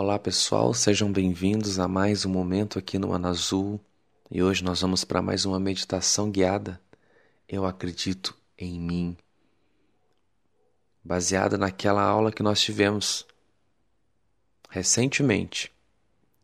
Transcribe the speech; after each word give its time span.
Olá 0.00 0.16
pessoal, 0.16 0.72
sejam 0.72 1.10
bem-vindos 1.10 1.80
a 1.80 1.88
mais 1.88 2.24
um 2.24 2.30
momento 2.30 2.78
aqui 2.78 3.00
no 3.00 3.12
Ano 3.12 3.26
Azul 3.26 3.80
e 4.30 4.40
hoje 4.40 4.62
nós 4.62 4.80
vamos 4.80 5.02
para 5.02 5.20
mais 5.20 5.44
uma 5.44 5.58
meditação 5.58 6.30
guiada. 6.30 6.80
Eu 7.48 7.66
acredito 7.66 8.32
em 8.56 8.78
mim, 8.78 9.16
baseada 11.02 11.58
naquela 11.58 12.00
aula 12.00 12.30
que 12.30 12.44
nós 12.44 12.60
tivemos 12.60 13.26
recentemente, 14.70 15.72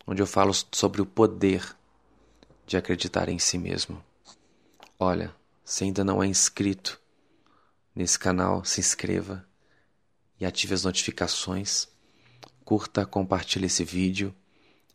onde 0.05 0.21
eu 0.21 0.27
falo 0.27 0.53
sobre 0.73 1.01
o 1.01 1.07
poder 1.07 1.77
de 2.67 2.77
acreditar 2.77 3.29
em 3.29 3.39
si 3.39 3.57
mesmo. 3.57 4.05
Olha, 4.99 5.33
se 5.65 5.85
ainda 5.85 6.03
não 6.03 6.21
é 6.21 6.27
inscrito 6.27 7.01
nesse 7.95 8.19
canal, 8.19 8.65
se 8.65 8.81
inscreva 8.81 9.47
e 10.41 10.45
ative 10.45 10.75
as 10.75 10.83
notificações 10.83 11.94
curta, 12.65 13.05
compartilhe 13.05 13.67
esse 13.67 13.85
vídeo. 13.85 14.35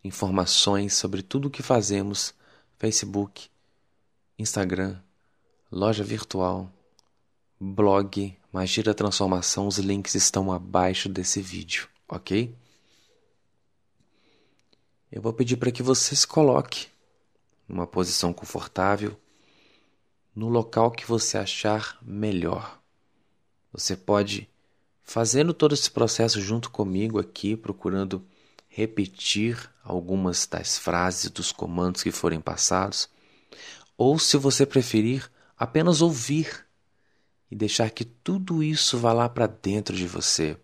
Informações 0.02 0.94
sobre 0.94 1.22
tudo 1.22 1.48
o 1.48 1.50
que 1.50 1.62
fazemos: 1.62 2.34
Facebook, 2.78 3.48
Instagram, 4.38 4.98
loja 5.70 6.02
virtual, 6.02 6.70
blog, 7.58 8.36
Magia 8.52 8.82
da 8.82 8.94
Transformação. 8.94 9.68
Os 9.68 9.78
links 9.78 10.14
estão 10.14 10.52
abaixo 10.52 11.08
desse 11.08 11.40
vídeo, 11.40 11.88
ok? 12.08 12.54
Eu 15.12 15.22
vou 15.22 15.32
pedir 15.32 15.56
para 15.56 15.70
que 15.70 15.82
você 15.82 16.16
se 16.16 16.26
coloque 16.26 16.88
numa 17.68 17.86
posição 17.86 18.32
confortável, 18.32 19.16
no 20.34 20.48
local 20.48 20.90
que 20.90 21.06
você 21.06 21.38
achar 21.38 21.98
melhor. 22.02 22.80
Você 23.72 23.96
pode 23.96 24.48
fazendo 25.10 25.52
todo 25.52 25.74
esse 25.74 25.90
processo 25.90 26.40
junto 26.40 26.70
comigo 26.70 27.18
aqui, 27.18 27.56
procurando 27.56 28.24
repetir 28.68 29.68
algumas 29.82 30.46
das 30.46 30.78
frases 30.78 31.28
dos 31.28 31.50
comandos 31.50 32.04
que 32.04 32.12
forem 32.12 32.40
passados, 32.40 33.08
ou 33.98 34.20
se 34.20 34.36
você 34.36 34.64
preferir, 34.64 35.28
apenas 35.58 36.00
ouvir 36.00 36.64
e 37.50 37.56
deixar 37.56 37.90
que 37.90 38.04
tudo 38.04 38.62
isso 38.62 38.98
vá 38.98 39.12
lá 39.12 39.28
para 39.28 39.48
dentro 39.48 39.96
de 39.96 40.06
você, 40.06 40.56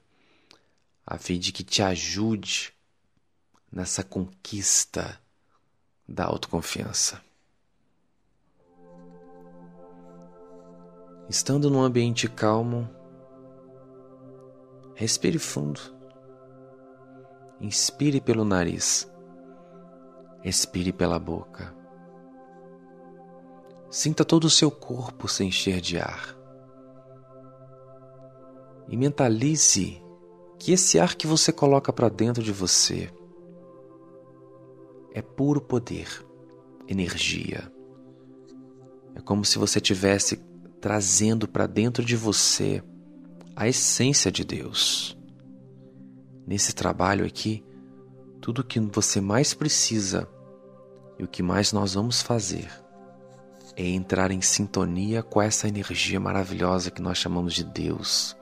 a 1.05 1.19
fim 1.19 1.41
de 1.41 1.51
que 1.51 1.65
te 1.65 1.83
ajude 1.83 2.73
nessa 3.73 4.05
conquista 4.05 5.21
da 6.09 6.25
autoconfiança. 6.25 7.21
Estando 11.29 11.69
num 11.69 11.83
ambiente 11.83 12.29
calmo, 12.29 12.89
Respire 14.99 15.39
fundo. 15.39 15.79
Inspire 17.61 18.19
pelo 18.19 18.47
nariz. 18.47 19.07
Expire 20.43 20.91
pela 20.91 21.19
boca. 21.19 21.77
Sinta 23.91 24.25
todo 24.25 24.45
o 24.45 24.51
seu 24.51 24.71
corpo 24.71 25.29
se 25.29 25.45
encher 25.45 25.83
de 25.83 25.99
ar. 25.99 26.35
E 28.89 28.97
mentalize 28.97 30.03
que 30.59 30.73
esse 30.73 30.99
ar 30.99 31.15
que 31.15 31.27
você 31.27 31.53
coloca 31.53 31.93
para 31.93 32.09
dentro 32.09 32.43
de 32.43 32.51
você 32.51 33.13
é 35.13 35.21
puro 35.21 35.61
poder, 35.61 36.09
energia. 36.89 37.71
É 39.15 39.21
como 39.21 39.45
se 39.45 39.59
você 39.59 39.79
estivesse 39.79 40.43
trazendo 40.81 41.47
para 41.47 41.67
dentro 41.67 42.03
de 42.03 42.17
você 42.17 42.83
a 43.57 43.67
essência 43.67 44.31
de 44.31 44.45
Deus. 44.45 45.17
Nesse 46.47 46.75
trabalho 46.75 47.25
aqui, 47.25 47.65
tudo 48.39 48.59
o 48.61 48.65
que 48.65 48.79
você 48.79 49.19
mais 49.19 49.55
precisa 49.55 50.29
e 51.19 51.25
o 51.25 51.27
que 51.27 51.43
mais 51.43 51.73
nós 51.73 51.95
vamos 51.95 52.21
fazer 52.21 52.71
é 53.75 53.89
entrar 53.89 54.31
em 54.31 54.43
sintonia 54.43 55.23
com 55.23 55.41
essa 55.41 55.67
energia 55.67 56.21
maravilhosa 56.21 56.91
que 56.91 57.01
nós 57.01 57.17
chamamos 57.17 57.55
de 57.55 57.65
Deus. 57.65 58.37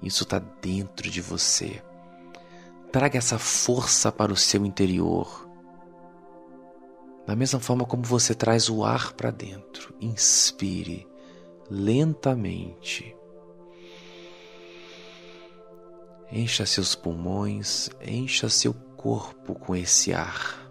Isso 0.00 0.22
está 0.22 0.38
dentro 0.38 1.10
de 1.10 1.20
você. 1.20 1.82
Traga 2.92 3.18
essa 3.18 3.38
força 3.38 4.10
para 4.10 4.32
o 4.32 4.36
seu 4.36 4.64
interior. 4.64 5.48
Da 7.26 7.34
mesma 7.34 7.58
forma 7.58 7.84
como 7.84 8.04
você 8.04 8.34
traz 8.34 8.68
o 8.68 8.84
ar 8.84 9.12
para 9.12 9.30
dentro, 9.32 9.94
inspire 10.00 11.06
lentamente 11.68 13.14
Encha 16.32 16.64
seus 16.64 16.94
pulmões, 16.94 17.90
encha 18.00 18.48
seu 18.48 18.72
corpo 18.72 19.54
com 19.54 19.74
esse 19.74 20.12
ar. 20.12 20.70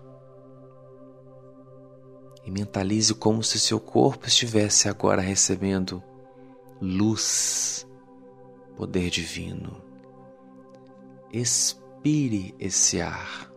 E 2.45 2.49
mentalize 2.51 3.13
como 3.13 3.43
se 3.43 3.59
seu 3.59 3.77
corpo 3.77 4.27
estivesse 4.27 4.87
agora 4.87 5.21
recebendo 5.21 6.01
luz, 6.81 7.85
poder 8.77 9.09
divino. 9.09 9.81
Expire 11.33 12.55
esse 12.57 13.01
ar, 13.01 13.51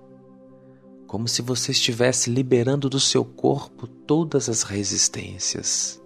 como 1.07 1.29
se 1.29 1.41
você 1.41 1.71
estivesse 1.71 2.29
liberando 2.29 2.91
do 2.91 2.99
seu 2.99 3.25
corpo 3.25 3.87
todas 3.87 4.49
as 4.49 4.65
resistências. 4.65 6.03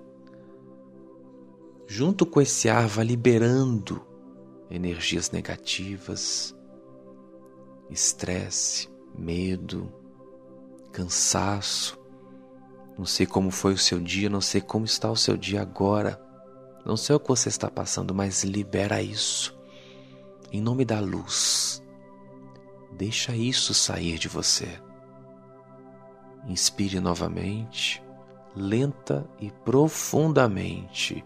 Junto 1.86 2.26
com 2.26 2.40
esse 2.40 2.68
ar, 2.68 2.86
vá 2.86 3.02
liberando 3.02 4.15
energias 4.70 5.30
negativas, 5.30 6.54
estresse, 7.90 8.88
medo, 9.16 9.92
cansaço. 10.92 11.98
Não 12.98 13.04
sei 13.04 13.26
como 13.26 13.50
foi 13.50 13.74
o 13.74 13.78
seu 13.78 14.00
dia, 14.00 14.28
não 14.28 14.40
sei 14.40 14.60
como 14.60 14.84
está 14.84 15.10
o 15.10 15.16
seu 15.16 15.36
dia 15.36 15.60
agora. 15.60 16.20
Não 16.84 16.96
sei 16.96 17.16
o 17.16 17.20
que 17.20 17.28
você 17.28 17.48
está 17.48 17.70
passando, 17.70 18.14
mas 18.14 18.44
libera 18.44 19.02
isso. 19.02 19.58
Em 20.52 20.60
nome 20.60 20.84
da 20.84 21.00
luz. 21.00 21.82
Deixa 22.92 23.34
isso 23.34 23.74
sair 23.74 24.18
de 24.18 24.28
você. 24.28 24.80
Inspire 26.46 27.00
novamente, 27.00 28.02
lenta 28.54 29.28
e 29.38 29.50
profundamente. 29.50 31.24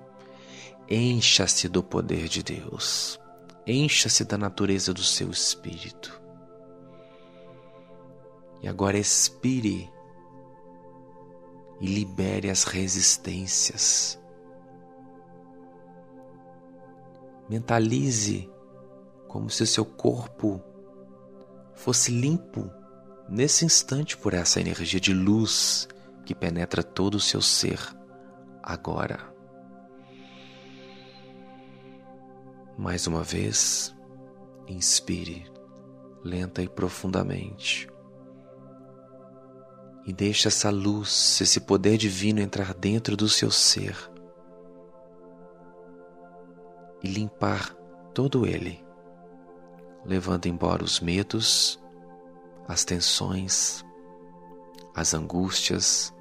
Encha-se 0.88 1.68
do 1.68 1.82
poder 1.82 2.26
de 2.26 2.42
Deus. 2.42 3.20
Encha-se 3.66 4.24
da 4.24 4.38
natureza 4.38 4.92
do 4.92 5.02
seu 5.02 5.30
espírito. 5.30 6.20
E 8.62 8.68
agora 8.68 8.98
expire 8.98 9.90
e 11.80 11.86
libere 11.86 12.50
as 12.50 12.64
resistências. 12.64 14.20
Mentalize 17.48 18.50
como 19.26 19.48
se 19.48 19.62
o 19.62 19.66
seu 19.66 19.84
corpo 19.84 20.62
fosse 21.74 22.12
limpo 22.12 22.70
nesse 23.28 23.64
instante 23.64 24.16
por 24.16 24.34
essa 24.34 24.60
energia 24.60 25.00
de 25.00 25.14
luz 25.14 25.88
que 26.26 26.34
penetra 26.34 26.82
todo 26.82 27.14
o 27.14 27.20
seu 27.20 27.40
ser 27.40 27.80
agora. 28.62 29.29
Mais 32.80 33.06
uma 33.06 33.22
vez, 33.22 33.94
inspire 34.66 35.44
lenta 36.24 36.62
e 36.62 36.68
profundamente. 36.68 37.86
E 40.06 40.14
deixe 40.14 40.48
essa 40.48 40.70
luz, 40.70 41.38
esse 41.42 41.60
poder 41.60 41.98
divino 41.98 42.40
entrar 42.40 42.72
dentro 42.72 43.18
do 43.18 43.28
seu 43.28 43.50
ser 43.50 43.94
e 47.02 47.08
limpar 47.08 47.74
todo 48.14 48.46
ele, 48.46 48.82
levando 50.02 50.46
embora 50.46 50.82
os 50.82 51.00
medos, 51.00 51.78
as 52.66 52.82
tensões, 52.82 53.84
as 54.94 55.12
angústias, 55.12 56.14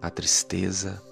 a 0.00 0.08
tristeza, 0.08 1.02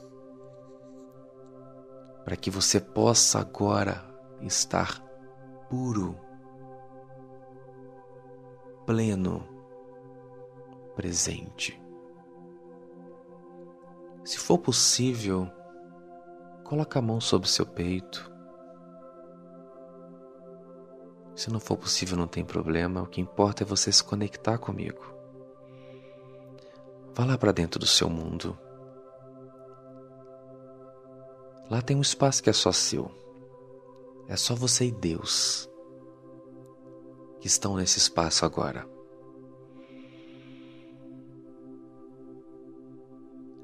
para 2.25 2.35
que 2.35 2.51
você 2.51 2.81
possa 2.81 3.39
agora 3.39 4.11
estar 4.47 5.01
puro, 5.69 6.17
pleno, 8.87 9.47
presente. 10.95 11.81
Se 14.25 14.39
for 14.39 14.59
possível, 14.59 15.51
coloque 16.65 16.97
a 16.97 17.03
mão 17.03 17.21
sobre 17.21 17.49
seu 17.49 17.67
peito. 17.67 18.31
Se 21.35 21.51
não 21.51 21.59
for 21.59 21.77
possível, 21.77 22.17
não 22.17 22.29
tem 22.29 22.45
problema. 22.45 23.03
O 23.03 23.07
que 23.07 23.21
importa 23.21 23.65
é 23.65 23.67
você 23.67 23.91
se 23.91 24.05
conectar 24.05 24.59
comigo. 24.59 25.03
Vá 27.15 27.25
lá 27.25 27.37
para 27.37 27.53
dentro 27.53 27.81
do 27.81 27.87
seu 27.87 28.09
mundo. 28.09 28.57
Lá 31.69 31.81
tem 31.81 31.97
um 31.97 32.03
espaço 32.03 32.43
que 32.43 32.51
é 32.51 32.53
só 32.53 32.71
seu. 32.71 33.11
É 34.33 34.37
só 34.37 34.55
você 34.55 34.87
e 34.87 34.91
Deus 34.91 35.69
que 37.39 37.47
estão 37.47 37.77
nesse 37.77 37.99
espaço 37.99 38.47
agora. 38.47 38.89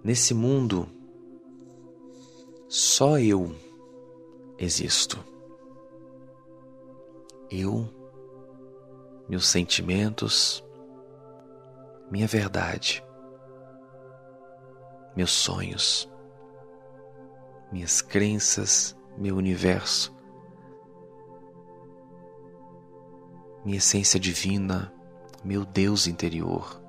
Nesse 0.04 0.34
mundo, 0.34 0.86
só 2.68 3.18
eu 3.18 3.56
existo. 4.58 5.24
Eu, 7.50 7.88
meus 9.26 9.48
sentimentos, 9.48 10.62
minha 12.10 12.26
verdade, 12.26 13.02
meus 15.16 15.30
sonhos, 15.30 16.06
minhas 17.72 18.02
crenças, 18.02 18.94
meu 19.16 19.34
universo, 19.34 20.17
minha 23.68 23.76
essência 23.76 24.18
divina, 24.18 24.90
meu 25.44 25.62
Deus 25.62 26.06
interior. 26.06 26.80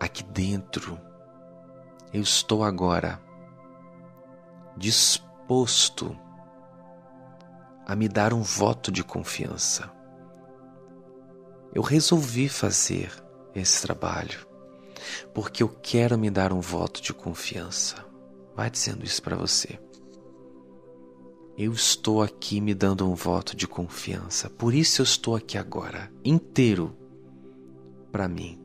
Aqui 0.00 0.22
dentro, 0.22 0.98
eu 2.10 2.22
estou 2.22 2.64
agora 2.64 3.20
disposto 4.78 6.18
a 7.86 7.94
me 7.94 8.08
dar 8.08 8.32
um 8.32 8.40
voto 8.40 8.90
de 8.90 9.04
confiança. 9.04 9.92
Eu 11.74 11.82
resolvi 11.82 12.48
fazer 12.48 13.12
esse 13.54 13.82
trabalho 13.82 14.48
porque 15.34 15.62
eu 15.62 15.68
quero 15.68 16.16
me 16.16 16.30
dar 16.30 16.50
um 16.50 16.60
voto 16.60 17.02
de 17.02 17.12
confiança. 17.12 17.96
Vai 18.56 18.70
dizendo 18.70 19.04
isso 19.04 19.22
para 19.22 19.36
você. 19.36 19.78
Eu 21.56 21.72
estou 21.72 22.22
aqui 22.22 22.60
me 22.60 22.72
dando 22.72 23.06
um 23.06 23.14
voto 23.14 23.54
de 23.54 23.68
confiança, 23.68 24.48
por 24.48 24.72
isso 24.72 25.02
eu 25.02 25.04
estou 25.04 25.36
aqui 25.36 25.58
agora, 25.58 26.10
inteiro 26.24 26.96
para 28.10 28.26
mim, 28.26 28.58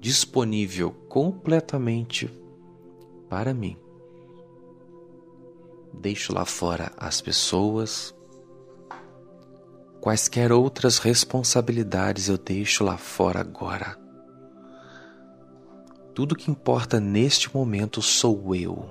disponível 0.00 0.92
completamente 1.08 2.30
para 3.28 3.52
mim. 3.52 3.76
Deixo 5.92 6.32
lá 6.32 6.44
fora 6.44 6.92
as 6.96 7.20
pessoas, 7.20 8.14
quaisquer 10.00 10.52
outras 10.52 10.98
responsabilidades 10.98 12.28
eu 12.28 12.38
deixo 12.38 12.84
lá 12.84 12.96
fora 12.96 13.40
agora. 13.40 13.98
Tudo 16.14 16.36
que 16.36 16.48
importa 16.48 17.00
neste 17.00 17.52
momento 17.52 18.00
sou 18.00 18.54
eu 18.54 18.88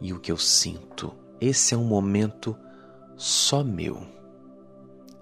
e 0.00 0.12
o 0.14 0.18
que 0.18 0.32
eu 0.32 0.38
sinto. 0.38 1.21
Esse 1.44 1.74
é 1.74 1.76
um 1.76 1.82
momento 1.82 2.56
só 3.16 3.64
meu. 3.64 4.06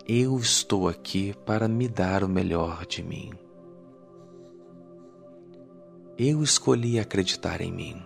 Eu 0.07 0.37
estou 0.37 0.87
aqui 0.87 1.33
para 1.47 1.67
me 1.67 1.89
dar 1.89 2.23
o 2.23 2.29
melhor 2.29 2.85
de 2.85 3.03
mim. 3.03 3.33
Eu 6.19 6.43
escolhi 6.43 7.01
acreditar 7.01 7.63
em 7.63 7.73
mim. 7.73 8.03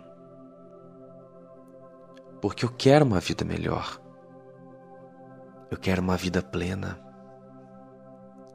Porque 2.40 2.64
eu 2.64 2.70
quero 2.70 3.05
uma 3.05 3.19
vida 3.19 3.44
melhor. 3.44 4.00
Eu 5.69 5.76
quero 5.76 6.00
uma 6.00 6.17
vida 6.17 6.40
plena. 6.40 7.05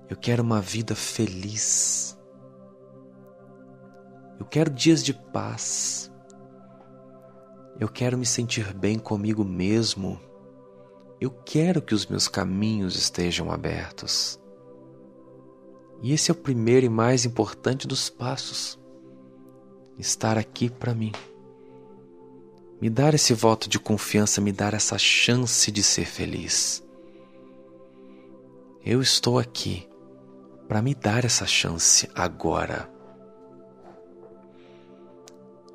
Eu 0.08 0.16
quero 0.16 0.42
uma 0.42 0.62
vida 0.62 0.96
feliz. 0.96 2.18
Eu 4.40 4.46
quero 4.46 4.70
dias 4.70 5.04
de 5.04 5.14
paz. 5.14 6.09
Eu 7.80 7.88
quero 7.88 8.18
me 8.18 8.26
sentir 8.26 8.74
bem 8.74 9.00
comigo 9.00 9.46
mesmo. 9.46 10.20
Eu 11.20 11.32
quero 11.32 11.82
que 11.82 11.96
os 11.96 12.06
meus 12.06 12.28
caminhos 12.28 12.98
estejam 12.98 13.50
abertos. 13.50 14.38
E 16.02 16.12
esse 16.12 16.30
é 16.30 16.34
o 16.34 16.38
primeiro 16.38 16.86
e 16.86 16.90
mais 16.90 17.24
importante 17.24 17.88
dos 17.88 18.10
passos. 18.10 18.78
Estar 19.98 20.38
aqui 20.38 20.70
para 20.70 20.94
mim. 20.94 21.14
Me 22.82 22.90
dar 22.90 23.14
esse 23.14 23.34
voto 23.34 23.70
de 23.70 23.80
confiança, 23.80 24.42
me 24.42 24.52
dar 24.52 24.74
essa 24.74 24.98
chance 24.98 25.72
de 25.72 25.82
ser 25.82 26.06
feliz. 26.06 26.84
Eu 28.86 29.02
estou 29.02 29.40
aqui 29.40 29.88
para 30.68 30.82
me 30.82 30.94
dar 30.94 31.24
essa 31.24 31.46
chance 31.46 32.10
agora. 32.14 32.92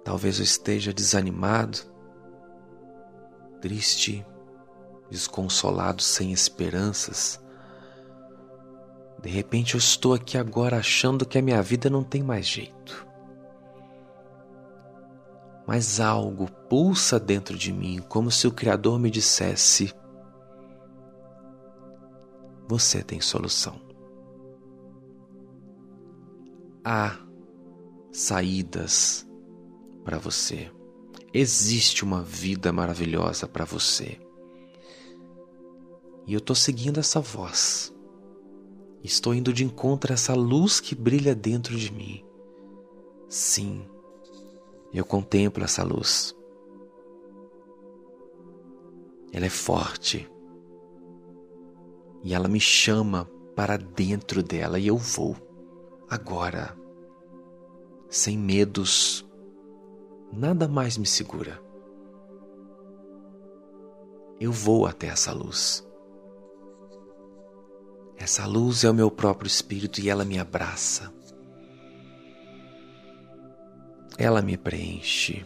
Talvez 0.05 0.39
eu 0.39 0.45
esteja 0.45 0.93
desanimado, 0.93 1.94
triste, 3.65 4.23
desconsolado, 5.11 6.03
sem 6.03 6.33
esperanças. 6.33 7.43
De 9.23 9.31
repente 9.31 9.73
eu 9.73 9.79
estou 9.79 10.13
aqui 10.13 10.37
agora 10.37 10.77
achando 10.77 11.25
que 11.25 11.39
a 11.39 11.43
minha 11.43 11.63
vida 11.63 11.89
não 11.89 12.05
tem 12.05 12.23
mais 12.23 12.47
jeito. 12.47 13.07
Mas 15.67 15.99
algo 15.99 16.47
pulsa 16.69 17.19
dentro 17.19 17.57
de 17.57 17.73
mim, 17.73 18.05
como 18.07 18.31
se 18.31 18.47
o 18.47 18.53
Criador 18.53 18.99
me 18.99 19.11
dissesse: 19.11 19.95
Você 22.69 23.03
tem 23.03 23.19
solução. 23.19 23.81
Há 26.85 27.17
saídas 28.13 29.27
para 30.05 30.19
você 30.19 30.71
existe 31.35 32.05
uma 32.05 32.23
vida 32.23 32.73
maravilhosa 32.73 33.49
para 33.49 33.65
você. 33.65 34.21
E 36.27 36.33
eu 36.33 36.39
estou 36.39 36.55
seguindo 36.55 37.01
essa 37.01 37.21
voz. 37.21 37.93
Estou 39.03 39.35
indo 39.35 39.53
de 39.53 39.65
encontro 39.65 40.13
a 40.13 40.15
essa 40.15 40.33
luz 40.33 40.79
que 40.79 40.95
brilha 40.95 41.35
dentro 41.35 41.77
de 41.77 41.93
mim. 41.93 42.25
Sim, 43.29 43.85
eu 44.93 45.05
contemplo 45.05 45.65
essa 45.65 45.83
luz. 45.83 46.35
Ela 49.33 49.47
é 49.47 49.51
forte. 49.51 50.31
E 52.23 52.33
ela 52.33 52.47
me 52.47 52.61
chama 52.61 53.29
para 53.57 53.77
dentro 53.77 54.41
dela 54.41 54.79
e 54.79 54.87
eu 54.87 54.97
vou. 54.97 55.37
Agora. 56.09 56.79
Sem 58.09 58.39
medos, 58.39 59.24
nada 60.35 60.69
mais 60.69 60.99
me 60.99 61.07
segura. 61.07 61.61
Eu 64.41 64.53
vou 64.53 64.87
até 64.87 65.07
essa 65.07 65.33
luz. 65.33 65.87
Essa 68.17 68.47
luz 68.47 68.85
é 68.85 68.91
o 68.91 68.95
meu 68.95 69.11
próprio 69.11 69.47
espírito 69.47 70.01
e 70.01 70.09
ela 70.09 70.25
me 70.25 70.39
abraça. 70.39 71.13
Ela 74.19 74.43
me 74.43 74.57
preenche. 74.57 75.45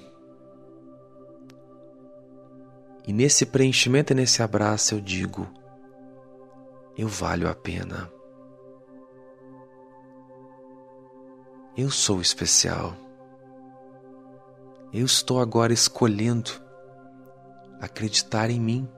E 3.07 3.13
nesse 3.13 3.47
preenchimento 3.47 4.13
e 4.13 4.17
nesse 4.17 4.43
abraço 4.43 4.95
eu 4.95 5.01
digo: 5.01 5.49
eu 6.99 7.07
valho 7.07 7.49
a 7.49 7.55
pena. 7.55 8.11
Eu 11.77 11.93
sou 11.93 12.21
especial. 12.21 12.93
Eu 14.93 15.05
estou 15.05 15.41
agora 15.41 15.73
escolhendo 15.73 16.51
acreditar 17.81 18.51
em 18.51 18.61
mim. 18.61 18.89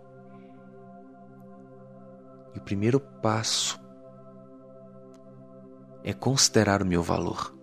E 2.55 2.59
o 2.59 2.63
primeiro 2.63 3.01
passo 3.01 3.81
é 6.03 6.13
considerar 6.13 6.83
o 6.83 6.87
meu 6.87 7.03
valor. 7.03 7.55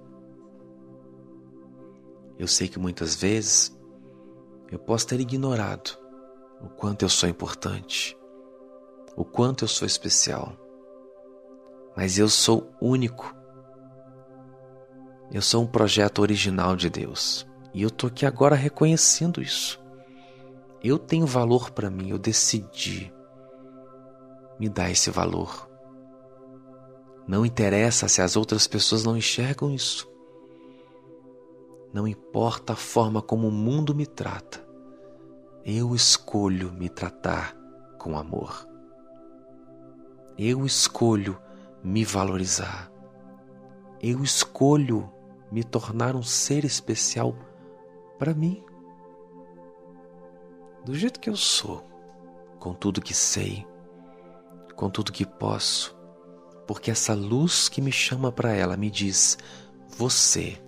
Eu 2.38 2.48
sei 2.48 2.68
que 2.68 2.78
muitas 2.78 3.16
vezes 3.16 3.76
eu 4.72 4.78
posso 4.78 5.08
ter 5.08 5.20
ignorado 5.20 5.98
o 6.62 6.70
quanto 6.70 7.04
eu 7.04 7.10
sou 7.10 7.28
importante, 7.28 8.18
o 9.16 9.26
quanto 9.26 9.64
eu 9.64 9.68
sou 9.68 9.86
especial. 9.86 10.54
Mas 11.96 12.20
eu 12.20 12.30
sou 12.30 12.72
único. 12.80 13.36
Eu 15.32 15.42
sou 15.42 15.64
um 15.64 15.68
projeto 15.68 16.20
original 16.20 16.76
de 16.76 16.90
Deus. 16.90 17.48
E 17.78 17.84
eu 17.84 17.92
tô 17.92 18.08
aqui 18.08 18.26
agora 18.26 18.56
reconhecendo 18.56 19.40
isso. 19.40 19.80
Eu 20.84 20.98
tenho 20.98 21.28
valor 21.28 21.70
para 21.70 21.92
mim, 21.92 22.10
eu 22.10 22.18
decidi 22.18 23.14
me 24.60 24.68
dar 24.68 24.90
esse 24.90 25.12
valor. 25.12 25.70
Não 27.28 27.46
interessa 27.46 28.08
se 28.08 28.20
as 28.20 28.36
outras 28.36 28.66
pessoas 28.66 29.04
não 29.04 29.16
enxergam 29.16 29.70
isso. 29.70 30.12
Não 31.94 32.08
importa 32.08 32.74
a 32.74 32.76
forma 32.76 33.22
como 33.22 33.48
o 33.48 33.52
mundo 33.52 33.94
me 33.94 34.08
trata. 34.08 34.60
Eu 35.64 35.94
escolho 35.94 36.72
me 36.72 36.90
tratar 36.90 37.56
com 38.00 38.18
amor. 38.18 38.68
Eu 40.36 40.66
escolho 40.66 41.40
me 41.84 42.04
valorizar. 42.04 42.92
Eu 44.02 44.24
escolho 44.24 45.14
me 45.52 45.64
tornar 45.64 46.16
um 46.16 46.24
ser 46.24 46.66
especial 46.66 47.36
para 48.18 48.34
mim. 48.34 48.64
Do 50.86 50.96
jeito 50.96 51.20
que 51.20 51.30
eu 51.30 51.36
sou, 51.36 51.84
com 52.60 52.74
tudo 52.74 53.02
que 53.02 53.14
sei, 53.14 53.66
com 54.76 54.90
tudo 54.90 55.12
que 55.12 55.26
posso, 55.26 55.98
porque 56.66 56.92
essa 56.92 57.14
luz 57.14 57.70
que 57.70 57.82
me 57.82 57.92
chama 57.92 58.32
para 58.32 58.54
ela 58.54 58.78
me 58.78 58.90
diz: 58.90 59.38
você 59.98 60.62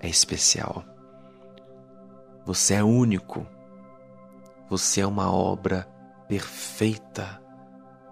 é 0.00 0.08
especial. 0.08 0.84
Você 2.46 2.74
é 2.74 2.82
único. 2.82 3.46
Você 4.70 5.00
é 5.00 5.06
uma 5.06 5.32
obra 5.32 5.88
perfeita 6.28 7.42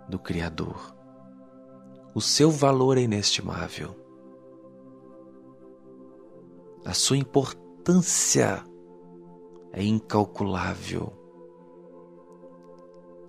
do 0.08 0.18
Criador. 0.18 0.94
O 2.14 2.20
seu 2.20 2.50
valor 2.50 2.98
é 2.98 3.02
inestimável. 3.02 3.94
A 6.84 6.92
sua 6.92 7.16
importância 7.86 8.64
é 9.72 9.84
incalculável. 9.84 11.12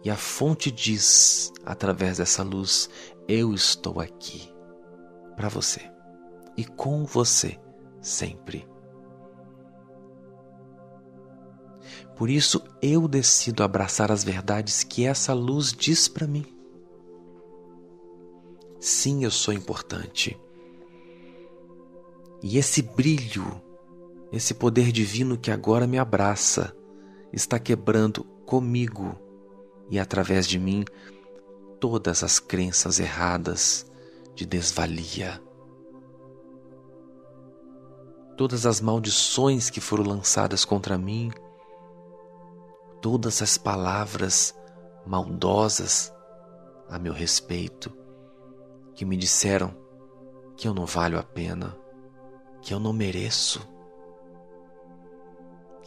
E 0.04 0.10
a 0.10 0.16
fonte 0.16 0.72
diz, 0.72 1.52
através 1.64 2.18
dessa 2.18 2.42
luz: 2.42 2.90
Eu 3.28 3.54
estou 3.54 4.00
aqui 4.00 4.52
para 5.36 5.48
você 5.48 5.82
e 6.58 6.66
com 6.66 7.06
você 7.06 7.60
sempre. 8.02 8.68
Por 12.16 12.28
isso 12.28 12.64
eu 12.82 13.08
decido 13.08 13.62
abraçar 13.62 14.12
as 14.12 14.24
verdades 14.24 14.84
que 14.84 15.06
essa 15.06 15.34
luz 15.34 15.72
diz 15.72 16.08
para 16.08 16.26
mim. 16.26 16.46
Sim, 18.80 19.24
eu 19.24 19.30
sou 19.30 19.54
importante. 19.54 20.40
E 22.42 22.58
esse 22.58 22.82
brilho, 22.82 23.62
esse 24.32 24.54
poder 24.54 24.92
divino 24.92 25.38
que 25.38 25.52
agora 25.52 25.88
me 25.88 25.98
abraça, 25.98 26.76
está 27.32 27.60
quebrando 27.60 28.24
comigo 28.46 29.18
e 29.90 30.00
através 30.00 30.48
de 30.48 30.60
mim 30.60 30.84
todas 31.80 32.24
as 32.24 32.40
crenças 32.40 33.00
erradas 33.00 33.86
de 34.36 34.46
desvalia. 34.46 35.42
Todas 38.36 38.66
as 38.66 38.82
maldições 38.82 39.70
que 39.70 39.82
foram 39.82 40.04
lançadas 40.04 40.64
contra 40.64 40.98
mim, 40.98 41.32
todas 43.02 43.42
as 43.42 43.58
palavras 43.58 44.56
maldosas 45.06 46.14
a 46.90 47.00
meu 47.00 47.14
respeito, 47.14 47.92
que 48.94 49.06
me 49.06 49.18
disseram 49.18 49.76
que 50.56 50.68
eu 50.68 50.74
não 50.74 50.86
valho 50.86 51.18
a 51.20 51.24
pena, 51.24 51.78
que 52.62 52.74
eu 52.74 52.80
não 52.80 52.94
mereço, 52.94 53.68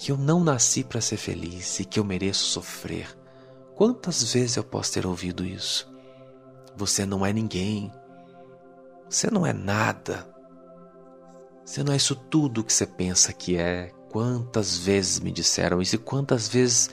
que 0.00 0.10
eu 0.10 0.16
não 0.16 0.42
nasci 0.42 0.82
para 0.82 0.98
ser 0.98 1.18
feliz 1.18 1.78
e 1.78 1.84
que 1.84 2.00
eu 2.00 2.04
mereço 2.04 2.46
sofrer. 2.46 3.06
Quantas 3.74 4.32
vezes 4.32 4.56
eu 4.56 4.64
posso 4.64 4.94
ter 4.94 5.04
ouvido 5.04 5.44
isso? 5.44 5.92
Você 6.74 7.04
não 7.04 7.24
é 7.24 7.34
ninguém. 7.34 7.92
Você 9.10 9.30
não 9.30 9.44
é 9.44 9.52
nada. 9.52 10.26
Você 11.62 11.84
não 11.84 11.92
é 11.92 11.96
isso 11.96 12.16
tudo 12.16 12.64
que 12.64 12.72
você 12.72 12.86
pensa 12.86 13.30
que 13.34 13.58
é. 13.58 13.92
Quantas 14.10 14.74
vezes 14.78 15.20
me 15.20 15.30
disseram 15.30 15.82
isso 15.82 15.96
e 15.96 15.98
quantas 15.98 16.48
vezes 16.48 16.88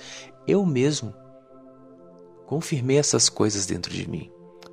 eu 0.46 0.66
mesmo 0.66 1.16
confirmei 2.46 2.98
essas 2.98 3.30
coisas 3.30 3.66
dentro 3.66 3.94
de 3.94 4.06
mim. 4.06 4.30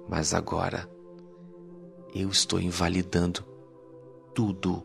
Mas 0.08 0.34
agora 0.34 0.90
eu 2.12 2.28
estou 2.30 2.60
invalidando 2.60 3.44
tudo 4.34 4.84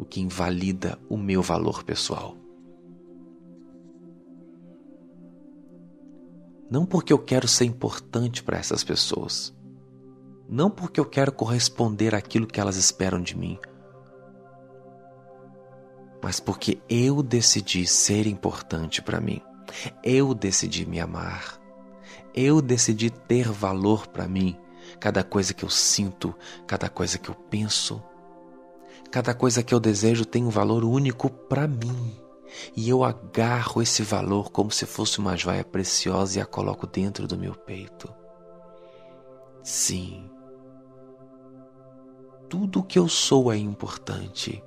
o 0.00 0.04
que 0.06 0.18
invalida 0.18 0.98
o 1.10 1.18
meu 1.18 1.42
valor 1.42 1.84
pessoal. 1.84 2.34
Não 6.70 6.86
porque 6.86 7.12
eu 7.12 7.18
quero 7.18 7.46
ser 7.46 7.66
importante 7.66 8.42
para 8.42 8.56
essas 8.56 8.82
pessoas, 8.82 9.54
não 10.48 10.70
porque 10.70 10.98
eu 10.98 11.04
quero 11.04 11.30
corresponder 11.30 12.14
àquilo 12.14 12.46
que 12.46 12.58
elas 12.58 12.76
esperam 12.76 13.20
de 13.20 13.36
mim, 13.36 13.58
mas 16.22 16.40
porque 16.40 16.80
eu 16.88 17.22
decidi 17.22 17.86
ser 17.86 18.26
importante 18.26 19.02
para 19.02 19.20
mim. 19.20 19.42
Eu 20.02 20.34
decidi 20.34 20.86
me 20.86 20.98
amar. 20.98 21.58
Eu 22.34 22.60
decidi 22.60 23.10
ter 23.10 23.48
valor 23.48 24.06
para 24.06 24.28
mim. 24.28 24.56
Cada 24.98 25.24
coisa 25.24 25.54
que 25.54 25.64
eu 25.64 25.70
sinto, 25.70 26.34
cada 26.66 26.88
coisa 26.88 27.18
que 27.18 27.30
eu 27.30 27.34
penso, 27.34 28.02
cada 29.10 29.34
coisa 29.34 29.62
que 29.62 29.74
eu 29.74 29.80
desejo 29.80 30.24
tem 30.24 30.44
um 30.44 30.50
valor 30.50 30.84
único 30.84 31.28
para 31.30 31.66
mim. 31.66 32.16
E 32.76 32.88
eu 32.88 33.04
agarro 33.04 33.80
esse 33.80 34.02
valor 34.02 34.50
como 34.50 34.70
se 34.70 34.84
fosse 34.84 35.18
uma 35.18 35.36
joia 35.36 35.64
preciosa 35.64 36.38
e 36.38 36.42
a 36.42 36.46
coloco 36.46 36.86
dentro 36.86 37.26
do 37.26 37.38
meu 37.38 37.54
peito. 37.54 38.12
Sim. 39.62 40.28
Tudo 42.48 42.80
o 42.80 42.82
que 42.82 42.98
eu 42.98 43.08
sou 43.08 43.52
é 43.52 43.56
importante. 43.56 44.62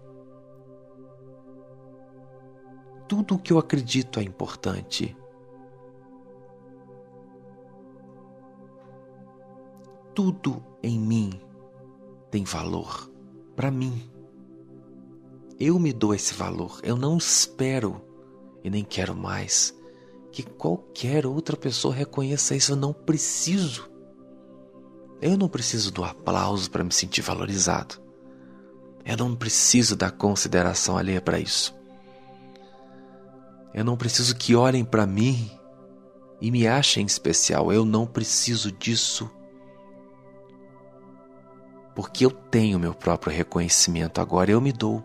tudo 3.13 3.35
o 3.35 3.39
que 3.39 3.53
eu 3.53 3.59
acredito 3.59 4.19
é 4.19 4.23
importante. 4.23 5.15
Tudo 10.15 10.63
em 10.81 10.99
mim 10.99 11.29
tem 12.31 12.43
valor 12.43 13.07
para 13.55 13.69
mim. 13.69 14.12
Eu 15.59 15.79
me 15.79 15.93
dou 15.93 16.13
esse 16.13 16.33
valor. 16.33 16.79
Eu 16.83 16.95
não 16.95 17.17
espero 17.17 18.01
e 18.63 18.69
nem 18.69 18.83
quero 18.83 19.15
mais 19.15 19.73
que 20.31 20.43
qualquer 20.43 21.25
outra 21.25 21.55
pessoa 21.55 21.93
reconheça 21.93 22.55
isso. 22.55 22.71
Eu 22.71 22.75
não 22.75 22.93
preciso. 22.93 23.89
Eu 25.21 25.37
não 25.37 25.47
preciso 25.47 25.91
do 25.91 26.03
aplauso 26.03 26.69
para 26.69 26.83
me 26.83 26.91
sentir 26.91 27.21
valorizado. 27.21 28.01
Eu 29.05 29.17
não 29.17 29.35
preciso 29.35 29.95
da 29.95 30.09
consideração 30.09 30.97
alheia 30.97 31.21
para 31.21 31.39
isso. 31.39 31.75
Eu 33.73 33.83
não 33.83 33.97
preciso 33.97 34.35
que 34.35 34.55
olhem 34.55 34.83
para 34.83 35.05
mim 35.05 35.51
e 36.39 36.51
me 36.51 36.67
achem 36.67 37.05
especial. 37.05 37.71
Eu 37.71 37.85
não 37.85 38.05
preciso 38.05 38.71
disso. 38.71 39.29
Porque 41.95 42.25
eu 42.25 42.31
tenho 42.31 42.79
meu 42.79 42.93
próprio 42.93 43.31
reconhecimento 43.31 44.19
agora, 44.19 44.51
eu 44.51 44.59
me 44.59 44.71
dou. 44.71 45.03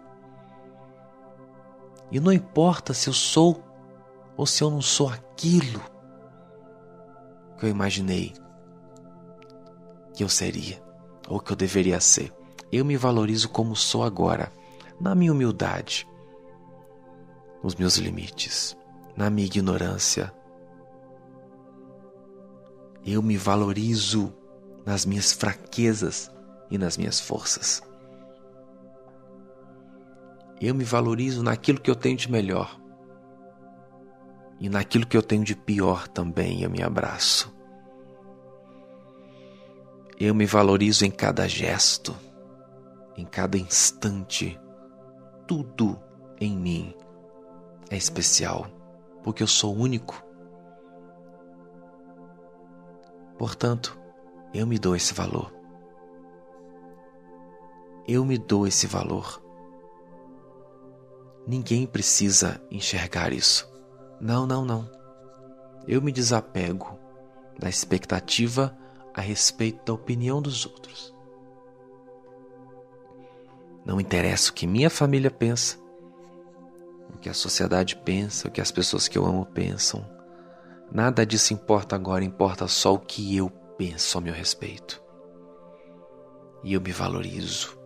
E 2.10 2.20
não 2.20 2.32
importa 2.32 2.94
se 2.94 3.08
eu 3.08 3.12
sou 3.12 3.62
ou 4.36 4.46
se 4.46 4.62
eu 4.62 4.70
não 4.70 4.80
sou 4.80 5.08
aquilo 5.08 5.80
que 7.58 7.66
eu 7.66 7.68
imaginei 7.68 8.32
que 10.14 10.24
eu 10.24 10.28
seria 10.28 10.82
ou 11.28 11.38
que 11.38 11.52
eu 11.52 11.56
deveria 11.56 12.00
ser. 12.00 12.32
Eu 12.72 12.84
me 12.84 12.96
valorizo 12.96 13.48
como 13.48 13.76
sou 13.76 14.02
agora, 14.02 14.52
na 15.00 15.14
minha 15.14 15.32
humildade, 15.32 16.08
nos 17.62 17.74
meus 17.74 17.96
limites, 17.96 18.76
na 19.16 19.30
minha 19.30 19.46
ignorância. 19.46 20.32
Eu 23.04 23.22
me 23.22 23.36
valorizo 23.36 24.32
nas 24.84 25.06
minhas 25.06 25.32
fraquezas 25.32 26.30
e 26.70 26.76
nas 26.76 26.96
minhas 26.96 27.20
forças. 27.20 27.82
Eu 30.60 30.74
me 30.74 30.82
valorizo 30.84 31.42
naquilo 31.42 31.80
que 31.80 31.90
eu 31.90 31.94
tenho 31.94 32.16
de 32.16 32.30
melhor. 32.30 32.80
E 34.60 34.68
naquilo 34.68 35.06
que 35.06 35.16
eu 35.16 35.22
tenho 35.22 35.44
de 35.44 35.54
pior 35.54 36.08
também 36.08 36.62
eu 36.62 36.70
me 36.70 36.82
abraço. 36.82 37.56
Eu 40.18 40.34
me 40.34 40.46
valorizo 40.46 41.04
em 41.04 41.12
cada 41.12 41.46
gesto, 41.46 42.14
em 43.16 43.24
cada 43.24 43.56
instante. 43.56 44.60
Tudo 45.46 45.96
em 46.40 46.56
mim 46.56 46.92
é 47.88 47.96
especial, 47.96 48.66
porque 49.22 49.44
eu 49.44 49.46
sou 49.46 49.76
único. 49.76 50.20
Portanto, 53.38 53.96
eu 54.52 54.66
me 54.66 54.76
dou 54.76 54.96
esse 54.96 55.14
valor. 55.14 55.52
Eu 58.08 58.24
me 58.24 58.36
dou 58.36 58.66
esse 58.66 58.88
valor. 58.88 59.47
Ninguém 61.48 61.86
precisa 61.86 62.60
enxergar 62.70 63.32
isso. 63.32 63.66
Não, 64.20 64.46
não, 64.46 64.66
não. 64.66 64.86
Eu 65.86 66.02
me 66.02 66.12
desapego 66.12 66.98
da 67.58 67.70
expectativa 67.70 68.76
a 69.14 69.22
respeito 69.22 69.82
da 69.86 69.94
opinião 69.94 70.42
dos 70.42 70.66
outros. 70.66 71.16
Não 73.82 73.98
interessa 73.98 74.50
o 74.50 74.52
que 74.52 74.66
minha 74.66 74.90
família 74.90 75.30
pensa, 75.30 75.78
o 77.14 77.16
que 77.16 77.30
a 77.30 77.34
sociedade 77.34 77.96
pensa, 77.96 78.48
o 78.48 78.50
que 78.50 78.60
as 78.60 78.70
pessoas 78.70 79.08
que 79.08 79.16
eu 79.16 79.24
amo 79.24 79.46
pensam. 79.46 80.06
Nada 80.92 81.24
disso 81.24 81.54
importa 81.54 81.96
agora, 81.96 82.22
importa 82.22 82.68
só 82.68 82.92
o 82.92 82.98
que 82.98 83.34
eu 83.34 83.48
penso 83.78 84.18
a 84.18 84.20
meu 84.20 84.34
respeito. 84.34 85.02
E 86.62 86.74
eu 86.74 86.80
me 86.82 86.92
valorizo. 86.92 87.77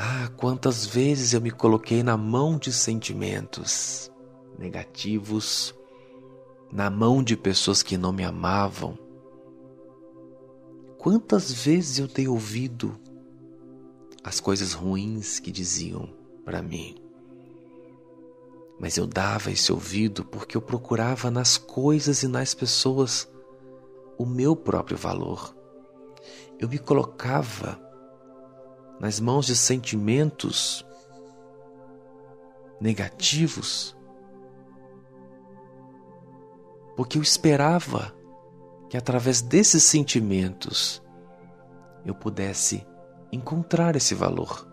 Ah, 0.00 0.30
quantas 0.36 0.86
vezes 0.86 1.32
eu 1.32 1.40
me 1.40 1.50
coloquei 1.50 2.04
na 2.04 2.16
mão 2.16 2.56
de 2.56 2.72
sentimentos 2.72 4.08
negativos, 4.56 5.74
na 6.72 6.88
mão 6.88 7.20
de 7.20 7.36
pessoas 7.36 7.82
que 7.82 7.98
não 7.98 8.12
me 8.12 8.22
amavam. 8.22 8.96
Quantas 10.98 11.50
vezes 11.50 11.98
eu 11.98 12.06
dei 12.06 12.28
ouvido 12.28 12.96
às 14.22 14.38
coisas 14.38 14.72
ruins 14.72 15.40
que 15.40 15.50
diziam 15.50 16.08
para 16.44 16.62
mim? 16.62 16.94
Mas 18.78 18.96
eu 18.96 19.04
dava 19.04 19.50
esse 19.50 19.72
ouvido 19.72 20.24
porque 20.24 20.56
eu 20.56 20.62
procurava 20.62 21.28
nas 21.28 21.58
coisas 21.58 22.22
e 22.22 22.28
nas 22.28 22.54
pessoas 22.54 23.28
o 24.16 24.24
meu 24.24 24.54
próprio 24.54 24.96
valor. 24.96 25.56
Eu 26.56 26.68
me 26.68 26.78
colocava 26.78 27.87
nas 29.00 29.20
mãos 29.20 29.46
de 29.46 29.56
sentimentos 29.56 30.84
negativos, 32.80 33.96
porque 36.96 37.18
eu 37.18 37.22
esperava 37.22 38.12
que 38.88 38.96
através 38.96 39.40
desses 39.40 39.84
sentimentos 39.84 41.02
eu 42.04 42.14
pudesse 42.14 42.86
encontrar 43.30 43.94
esse 43.94 44.14
valor. 44.14 44.66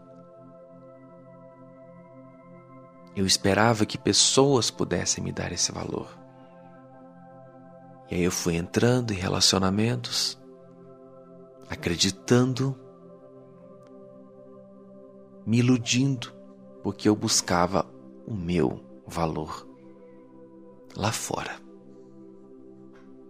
Eu 3.15 3.25
esperava 3.25 3.85
que 3.85 3.97
pessoas 3.97 4.69
pudessem 4.69 5.23
me 5.23 5.31
dar 5.31 5.51
esse 5.51 5.71
valor. 5.71 6.07
E 8.09 8.15
aí 8.15 8.23
eu 8.23 8.31
fui 8.31 8.55
entrando 8.55 9.11
em 9.11 9.15
relacionamentos, 9.15 10.37
acreditando, 11.69 12.77
me 15.45 15.59
iludindo, 15.59 16.33
porque 16.81 17.07
eu 17.07 17.15
buscava 17.15 17.85
o 18.25 18.33
meu 18.33 18.79
valor 19.05 19.67
lá 20.95 21.11
fora. 21.11 21.59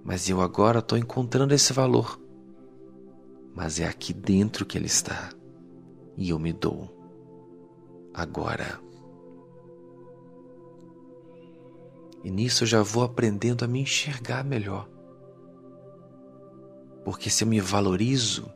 Mas 0.03 0.29
eu 0.29 0.39
agora 0.39 0.79
estou 0.79 0.97
encontrando 0.97 1.53
esse 1.53 1.73
valor. 1.73 2.19
Mas 3.55 3.79
é 3.79 3.87
aqui 3.87 4.13
dentro 4.13 4.65
que 4.65 4.77
ele 4.77 4.85
está. 4.85 5.29
E 6.15 6.29
eu 6.29 6.37
me 6.37 6.53
dou. 6.53 6.93
Agora. 8.13 8.79
E 12.23 12.29
nisso 12.29 12.63
eu 12.63 12.67
já 12.67 12.83
vou 12.83 13.03
aprendendo 13.03 13.65
a 13.65 13.67
me 13.67 13.79
enxergar 13.79 14.43
melhor. 14.43 14.87
Porque 17.03 17.29
se 17.29 17.43
eu 17.43 17.47
me 17.47 17.59
valorizo, 17.59 18.51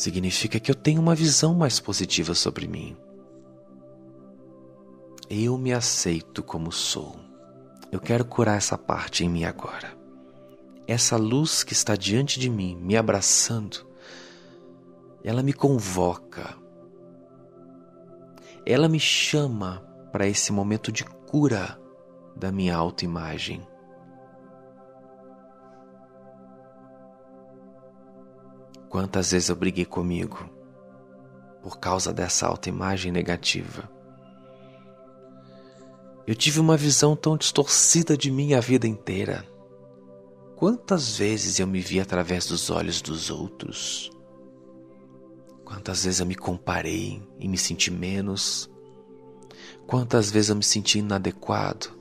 significa 0.00 0.58
que 0.58 0.70
eu 0.70 0.74
tenho 0.74 1.00
uma 1.00 1.14
visão 1.14 1.54
mais 1.54 1.78
positiva 1.78 2.34
sobre 2.34 2.66
mim. 2.66 2.96
Eu 5.28 5.58
me 5.58 5.74
aceito 5.74 6.42
como 6.42 6.72
sou. 6.72 7.20
Eu 7.92 8.00
quero 8.00 8.24
curar 8.24 8.56
essa 8.56 8.78
parte 8.78 9.24
em 9.24 9.28
mim 9.28 9.44
agora. 9.44 9.94
Essa 10.86 11.16
luz 11.16 11.62
que 11.62 11.74
está 11.74 11.96
diante 11.96 12.40
de 12.40 12.48
mim, 12.48 12.76
me 12.76 12.96
abraçando, 12.96 13.86
ela 15.22 15.42
me 15.42 15.52
convoca. 15.52 16.56
Ela 18.64 18.88
me 18.88 18.98
chama 18.98 19.84
para 20.10 20.26
esse 20.26 20.50
momento 20.50 20.90
de 20.90 21.04
cura 21.04 21.78
da 22.34 22.50
minha 22.50 22.74
autoimagem. 22.74 23.60
Quantas 28.90 29.32
vezes 29.32 29.48
eu 29.48 29.56
briguei 29.56 29.86
comigo 29.86 30.50
por 31.62 31.78
causa 31.78 32.12
dessa 32.12 32.46
autoimagem 32.46 33.10
negativa? 33.10 33.90
Eu 36.26 36.34
tive 36.34 36.60
uma 36.60 36.76
visão 36.76 37.16
tão 37.16 37.38
distorcida 37.38 38.18
de 38.18 38.30
mim 38.30 38.52
a 38.52 38.60
vida 38.60 38.86
inteira. 38.86 39.46
Quantas 40.56 41.16
vezes 41.16 41.58
eu 41.58 41.66
me 41.66 41.80
vi 41.80 41.98
através 41.98 42.46
dos 42.46 42.68
olhos 42.68 43.00
dos 43.00 43.30
outros? 43.30 44.10
Quantas 45.64 46.04
vezes 46.04 46.20
eu 46.20 46.26
me 46.26 46.34
comparei 46.34 47.22
e 47.38 47.48
me 47.48 47.56
senti 47.56 47.90
menos? 47.90 48.68
Quantas 49.86 50.30
vezes 50.30 50.50
eu 50.50 50.56
me 50.56 50.62
senti 50.62 50.98
inadequado? 50.98 52.00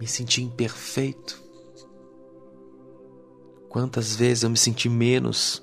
me 0.00 0.06
senti 0.06 0.42
imperfeito. 0.42 1.44
Quantas 3.68 4.16
vezes 4.16 4.42
eu 4.42 4.50
me 4.50 4.56
senti 4.56 4.88
menos 4.88 5.62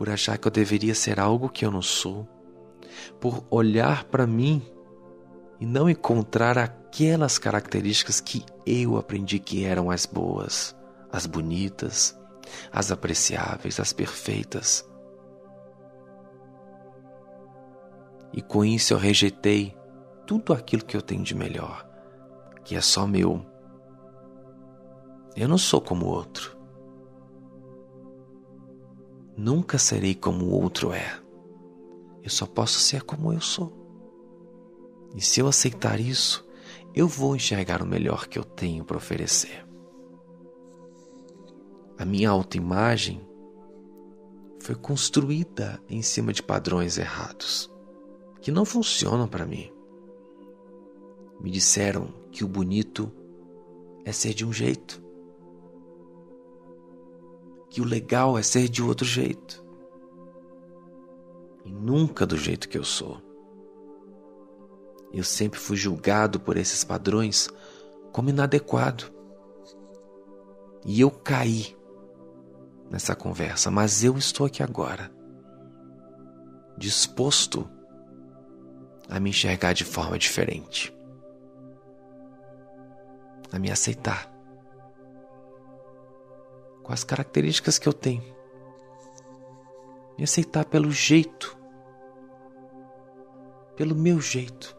por 0.00 0.08
achar 0.08 0.38
que 0.38 0.48
eu 0.48 0.50
deveria 0.50 0.94
ser 0.94 1.20
algo 1.20 1.50
que 1.50 1.62
eu 1.62 1.70
não 1.70 1.82
sou, 1.82 2.26
por 3.20 3.44
olhar 3.50 4.04
para 4.04 4.26
mim 4.26 4.62
e 5.60 5.66
não 5.66 5.90
encontrar 5.90 6.56
aquelas 6.56 7.36
características 7.36 8.18
que 8.18 8.42
eu 8.64 8.96
aprendi 8.96 9.38
que 9.38 9.62
eram 9.62 9.90
as 9.90 10.06
boas, 10.06 10.74
as 11.12 11.26
bonitas, 11.26 12.18
as 12.72 12.90
apreciáveis, 12.90 13.78
as 13.78 13.92
perfeitas. 13.92 14.88
E 18.32 18.40
com 18.40 18.64
isso 18.64 18.94
eu 18.94 18.98
rejeitei 18.98 19.76
tudo 20.26 20.54
aquilo 20.54 20.82
que 20.82 20.96
eu 20.96 21.02
tenho 21.02 21.22
de 21.22 21.34
melhor 21.34 21.86
que 22.64 22.74
é 22.74 22.80
só 22.80 23.06
meu. 23.06 23.44
Eu 25.36 25.46
não 25.46 25.58
sou 25.58 25.78
como 25.78 26.06
o 26.06 26.08
outro. 26.08 26.58
Nunca 29.36 29.78
serei 29.78 30.14
como 30.14 30.46
o 30.46 30.60
outro 30.60 30.92
é. 30.92 31.20
Eu 32.22 32.30
só 32.30 32.46
posso 32.46 32.78
ser 32.78 33.02
como 33.02 33.32
eu 33.32 33.40
sou. 33.40 33.72
E 35.14 35.20
se 35.20 35.40
eu 35.40 35.48
aceitar 35.48 35.98
isso, 35.98 36.46
eu 36.94 37.08
vou 37.08 37.34
enxergar 37.34 37.82
o 37.82 37.86
melhor 37.86 38.26
que 38.26 38.38
eu 38.38 38.44
tenho 38.44 38.84
para 38.84 38.96
oferecer. 38.96 39.66
A 41.98 42.04
minha 42.04 42.30
autoimagem 42.30 43.20
foi 44.60 44.74
construída 44.74 45.82
em 45.88 46.02
cima 46.02 46.32
de 46.32 46.42
padrões 46.42 46.98
errados 46.98 47.70
que 48.40 48.50
não 48.50 48.64
funcionam 48.64 49.28
para 49.28 49.46
mim. 49.46 49.70
Me 51.40 51.50
disseram 51.50 52.08
que 52.30 52.44
o 52.44 52.48
bonito 52.48 53.10
é 54.04 54.12
ser 54.12 54.34
de 54.34 54.44
um 54.44 54.52
jeito, 54.52 55.02
que 57.70 57.80
o 57.80 57.84
legal 57.84 58.36
é 58.36 58.42
ser 58.42 58.68
de 58.68 58.82
outro 58.82 59.06
jeito, 59.06 59.64
e 61.64 61.72
nunca 61.72 62.26
do 62.26 62.36
jeito 62.36 62.68
que 62.68 62.76
eu 62.76 62.84
sou. 62.84 63.18
Eu 65.12 65.24
sempre 65.24 65.58
fui 65.58 65.76
julgado 65.76 66.38
por 66.38 66.56
esses 66.56 66.84
padrões 66.84 67.48
como 68.12 68.28
inadequado. 68.28 69.04
E 70.84 71.00
eu 71.00 71.10
caí 71.10 71.76
nessa 72.90 73.14
conversa, 73.14 73.70
mas 73.70 74.04
eu 74.04 74.16
estou 74.18 74.46
aqui 74.46 74.62
agora, 74.62 75.10
disposto 76.76 77.68
a 79.08 79.18
me 79.20 79.30
enxergar 79.30 79.72
de 79.72 79.84
forma 79.84 80.18
diferente 80.18 80.94
a 83.52 83.58
me 83.58 83.70
aceitar 83.70 84.29
com 86.82 86.92
as 86.92 87.04
características 87.04 87.78
que 87.78 87.88
eu 87.88 87.92
tenho, 87.92 88.34
me 90.16 90.24
aceitar 90.24 90.64
pelo 90.64 90.90
jeito, 90.90 91.58
pelo 93.76 93.94
meu 93.94 94.20
jeito, 94.20 94.76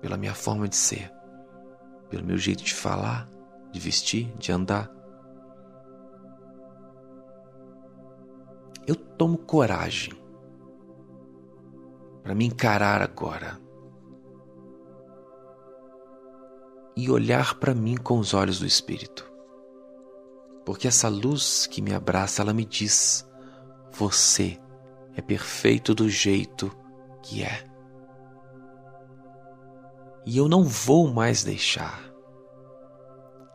pela 0.00 0.16
minha 0.16 0.34
forma 0.34 0.68
de 0.68 0.76
ser, 0.76 1.10
pelo 2.08 2.24
meu 2.24 2.36
jeito 2.36 2.62
de 2.62 2.74
falar, 2.74 3.28
de 3.72 3.80
vestir, 3.80 4.32
de 4.36 4.52
andar. 4.52 4.90
Eu 8.86 8.94
tomo 8.94 9.38
coragem 9.38 10.12
para 12.22 12.34
me 12.34 12.46
encarar 12.46 13.00
agora 13.00 13.58
e 16.96 17.10
olhar 17.10 17.54
para 17.58 17.74
mim 17.74 17.96
com 17.96 18.18
os 18.18 18.34
olhos 18.34 18.58
do 18.58 18.66
Espírito. 18.66 19.27
Porque 20.68 20.86
essa 20.86 21.08
luz 21.08 21.66
que 21.66 21.80
me 21.80 21.94
abraça, 21.94 22.42
ela 22.42 22.52
me 22.52 22.62
diz: 22.62 23.26
você 23.90 24.60
é 25.16 25.22
perfeito 25.22 25.94
do 25.94 26.10
jeito 26.10 26.70
que 27.22 27.42
é. 27.42 27.64
E 30.26 30.36
eu 30.36 30.46
não 30.46 30.64
vou 30.64 31.08
mais 31.10 31.42
deixar 31.42 32.12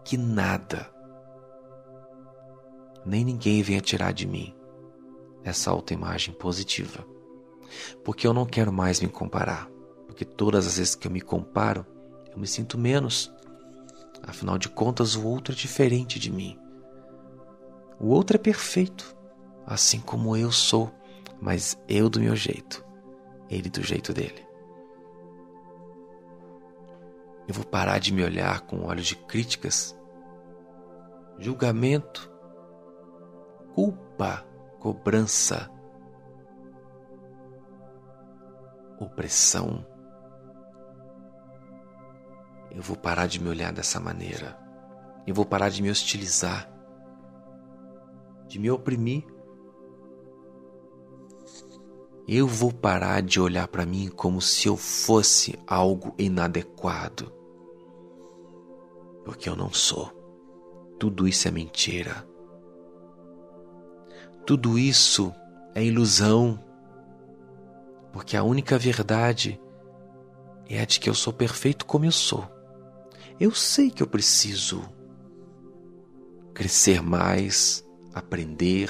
que 0.03 0.17
nada, 0.17 0.91
nem 3.05 3.23
ninguém 3.23 3.61
venha 3.61 3.79
tirar 3.79 4.11
de 4.11 4.25
mim 4.25 4.55
essa 5.43 5.69
autoimagem 5.69 6.33
positiva. 6.33 7.05
Porque 8.03 8.25
eu 8.25 8.33
não 8.33 8.47
quero 8.47 8.73
mais 8.73 8.99
me 8.99 9.07
comparar. 9.07 9.69
Porque 10.07 10.25
todas 10.25 10.65
as 10.65 10.77
vezes 10.79 10.95
que 10.95 11.05
eu 11.05 11.11
me 11.11 11.21
comparo, 11.21 11.85
eu 12.31 12.39
me 12.39 12.47
sinto 12.47 12.75
menos. 12.75 13.31
Afinal 14.23 14.57
de 14.57 14.67
contas, 14.67 15.15
o 15.15 15.27
outro 15.27 15.53
é 15.53 15.55
diferente 15.55 16.17
de 16.17 16.31
mim. 16.31 16.62
O 17.99 18.07
outro 18.07 18.35
é 18.35 18.39
perfeito, 18.39 19.15
assim 19.65 19.99
como 19.99 20.35
eu 20.35 20.51
sou, 20.51 20.91
mas 21.41 21.77
eu 21.87 22.09
do 22.09 22.19
meu 22.19 22.35
jeito, 22.35 22.85
ele 23.49 23.69
do 23.69 23.81
jeito 23.81 24.13
dele. 24.13 24.45
Eu 27.47 27.53
vou 27.53 27.65
parar 27.65 27.99
de 27.99 28.13
me 28.13 28.23
olhar 28.23 28.61
com 28.61 28.85
olhos 28.85 29.05
de 29.05 29.15
críticas, 29.15 29.97
julgamento, 31.37 32.31
culpa, 33.73 34.45
cobrança, 34.79 35.69
opressão. 38.99 39.85
Eu 42.71 42.81
vou 42.81 42.95
parar 42.95 43.27
de 43.27 43.41
me 43.41 43.49
olhar 43.49 43.71
dessa 43.73 43.99
maneira. 43.99 44.57
Eu 45.27 45.35
vou 45.35 45.45
parar 45.45 45.69
de 45.69 45.81
me 45.81 45.91
hostilizar, 45.91 46.69
de 48.53 48.59
me 48.59 48.69
oprimir. 48.69 49.25
Eu 52.27 52.47
vou 52.47 52.71
parar 52.71 53.19
de 53.23 53.41
olhar 53.41 53.67
para 53.67 53.83
mim 53.83 54.09
como 54.09 54.39
se 54.39 54.67
eu 54.67 54.77
fosse 54.77 55.57
algo 55.65 56.13
inadequado. 56.19 57.33
Porque 59.25 59.49
eu 59.49 59.55
não 59.55 59.73
sou. 59.73 60.11
Tudo 60.99 61.27
isso 61.27 61.47
é 61.47 61.51
mentira. 61.51 62.27
Tudo 64.45 64.77
isso 64.77 65.33
é 65.73 65.83
ilusão. 65.83 66.63
Porque 68.11 68.37
a 68.37 68.43
única 68.43 68.77
verdade 68.77 69.59
é 70.69 70.79
a 70.79 70.85
de 70.85 70.99
que 70.99 71.09
eu 71.09 71.15
sou 71.15 71.33
perfeito 71.33 71.87
como 71.87 72.05
eu 72.05 72.11
sou. 72.11 72.47
Eu 73.39 73.49
sei 73.49 73.89
que 73.89 74.03
eu 74.03 74.07
preciso 74.07 74.83
crescer 76.53 77.01
mais, 77.01 77.82
aprender, 78.13 78.89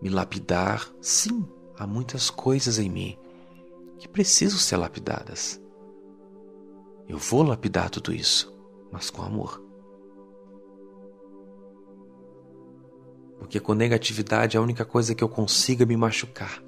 me 0.00 0.08
lapidar. 0.08 0.92
Sim, 1.00 1.46
há 1.76 1.86
muitas 1.86 2.30
coisas 2.30 2.78
em 2.78 2.88
mim 2.88 3.18
que 3.98 4.08
precisam 4.08 4.58
ser 4.58 4.76
lapidadas. 4.76 5.60
Eu 7.08 7.18
vou 7.18 7.42
lapidar 7.42 7.90
tudo 7.90 8.12
isso, 8.12 8.54
mas 8.92 9.10
com 9.10 9.22
amor. 9.22 9.64
Porque 13.38 13.58
com 13.58 13.72
negatividade 13.72 14.56
a 14.56 14.60
única 14.60 14.84
coisa 14.84 15.14
que 15.14 15.24
eu 15.24 15.28
consigo 15.28 15.82
é 15.82 15.86
me 15.86 15.96
machucar. 15.96 16.62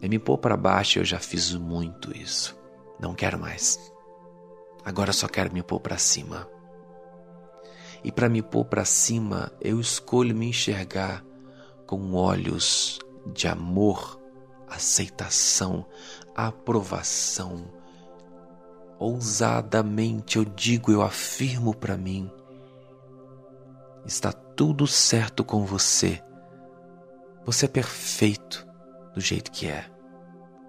É 0.00 0.08
me 0.08 0.18
pôr 0.18 0.38
para 0.38 0.56
baixo 0.56 0.98
eu 0.98 1.04
já 1.04 1.18
fiz 1.18 1.52
muito 1.54 2.16
isso. 2.16 2.56
Não 3.00 3.14
quero 3.14 3.38
mais. 3.38 3.92
Agora 4.84 5.12
só 5.12 5.26
quero 5.26 5.52
me 5.52 5.62
pôr 5.62 5.80
para 5.80 5.98
cima. 5.98 6.48
E 8.04 8.12
para 8.12 8.28
me 8.28 8.42
pôr 8.42 8.66
para 8.66 8.84
cima, 8.84 9.50
eu 9.60 9.80
escolho 9.80 10.36
me 10.36 10.48
enxergar 10.48 11.24
com 11.86 12.12
olhos 12.12 12.98
de 13.32 13.48
amor, 13.48 14.20
aceitação, 14.68 15.86
aprovação. 16.34 17.64
Ousadamente 18.98 20.36
eu 20.36 20.44
digo, 20.44 20.92
eu 20.92 21.00
afirmo 21.00 21.74
para 21.74 21.96
mim: 21.96 22.30
está 24.04 24.30
tudo 24.30 24.86
certo 24.86 25.42
com 25.42 25.64
você. 25.64 26.22
Você 27.46 27.64
é 27.64 27.68
perfeito 27.68 28.66
do 29.14 29.20
jeito 29.20 29.50
que 29.50 29.66
é. 29.66 29.90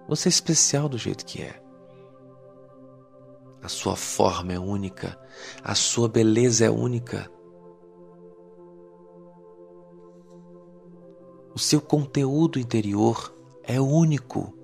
Você 0.08 0.28
é 0.28 0.30
especial 0.30 0.88
do 0.88 0.96
jeito 0.96 1.24
que 1.24 1.42
é. 1.42 1.65
A 3.62 3.68
sua 3.68 3.96
forma 3.96 4.52
é 4.52 4.58
única, 4.58 5.18
a 5.62 5.74
sua 5.74 6.08
beleza 6.08 6.64
é 6.64 6.70
única. 6.70 7.30
O 11.54 11.58
seu 11.58 11.80
conteúdo 11.80 12.58
interior 12.58 13.34
é 13.62 13.80
único. 13.80 14.56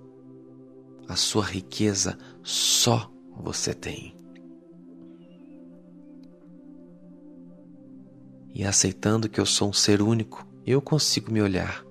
A 1.09 1.17
sua 1.17 1.45
riqueza 1.45 2.19
só 2.43 3.11
você 3.37 3.75
tem. 3.75 4.15
E 8.55 8.65
aceitando 8.65 9.29
que 9.29 9.41
eu 9.41 9.47
sou 9.47 9.71
um 9.71 9.73
ser 9.73 10.03
único, 10.03 10.47
eu 10.67 10.83
consigo 10.83 11.33
me 11.33 11.41
olhar 11.41 11.85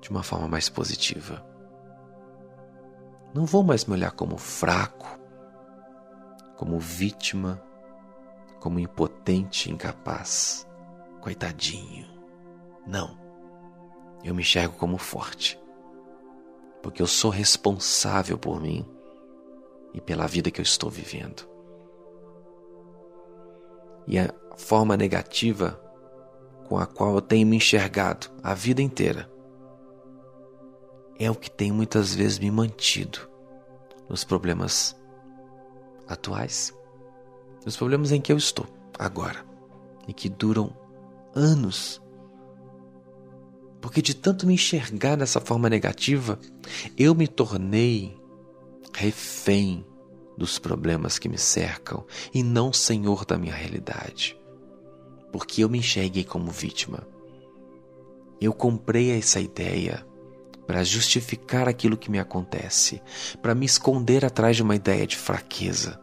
de 0.00 0.10
uma 0.10 0.22
forma 0.22 0.46
mais 0.46 0.68
positiva. 0.68 1.44
Não 3.36 3.44
vou 3.44 3.62
mais 3.62 3.84
me 3.84 3.92
olhar 3.92 4.12
como 4.12 4.38
fraco, 4.38 5.06
como 6.56 6.78
vítima, 6.78 7.62
como 8.58 8.78
impotente, 8.78 9.70
incapaz, 9.70 10.66
coitadinho. 11.20 12.06
Não. 12.86 13.14
Eu 14.24 14.34
me 14.34 14.40
enxergo 14.40 14.78
como 14.78 14.96
forte, 14.96 15.60
porque 16.82 17.02
eu 17.02 17.06
sou 17.06 17.30
responsável 17.30 18.38
por 18.38 18.58
mim 18.58 18.88
e 19.92 20.00
pela 20.00 20.26
vida 20.26 20.50
que 20.50 20.62
eu 20.62 20.64
estou 20.64 20.88
vivendo. 20.88 21.46
E 24.06 24.18
a 24.18 24.32
forma 24.56 24.96
negativa 24.96 25.78
com 26.66 26.78
a 26.78 26.86
qual 26.86 27.16
eu 27.16 27.20
tenho 27.20 27.46
me 27.46 27.56
enxergado 27.56 28.28
a 28.42 28.54
vida 28.54 28.80
inteira 28.80 29.30
é 31.18 31.30
o 31.30 31.34
que 31.34 31.50
tem 31.50 31.72
muitas 31.72 32.14
vezes 32.14 32.38
me 32.38 32.50
mantido 32.50 33.28
nos 34.08 34.24
problemas 34.24 34.96
atuais, 36.06 36.74
nos 37.64 37.76
problemas 37.76 38.12
em 38.12 38.20
que 38.20 38.32
eu 38.32 38.36
estou 38.36 38.66
agora 38.98 39.44
e 40.06 40.12
que 40.12 40.28
duram 40.28 40.72
anos. 41.34 42.00
Porque 43.80 44.00
de 44.00 44.14
tanto 44.14 44.46
me 44.46 44.54
enxergar 44.54 45.16
dessa 45.16 45.40
forma 45.40 45.68
negativa, 45.68 46.38
eu 46.96 47.14
me 47.14 47.28
tornei 47.28 48.16
refém 48.92 49.84
dos 50.36 50.58
problemas 50.58 51.18
que 51.18 51.28
me 51.28 51.38
cercam 51.38 52.04
e 52.32 52.42
não 52.42 52.72
senhor 52.72 53.24
da 53.24 53.38
minha 53.38 53.54
realidade. 53.54 54.38
Porque 55.32 55.62
eu 55.62 55.68
me 55.68 55.78
enxerguei 55.78 56.24
como 56.24 56.50
vítima. 56.50 57.06
Eu 58.40 58.52
comprei 58.52 59.10
essa 59.10 59.40
ideia 59.40 60.06
para 60.66 60.82
justificar 60.82 61.68
aquilo 61.68 61.96
que 61.96 62.10
me 62.10 62.18
acontece, 62.18 63.00
para 63.40 63.54
me 63.54 63.64
esconder 63.64 64.24
atrás 64.24 64.56
de 64.56 64.62
uma 64.62 64.74
ideia 64.74 65.06
de 65.06 65.16
fraqueza. 65.16 66.00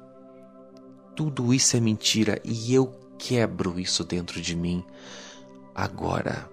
Tudo 1.15 1.53
isso 1.53 1.75
é 1.75 1.79
mentira 1.79 2.41
e 2.43 2.73
eu 2.73 2.87
quebro 3.17 3.79
isso 3.79 4.03
dentro 4.03 4.41
de 4.41 4.55
mim 4.55 4.83
agora. 5.75 6.49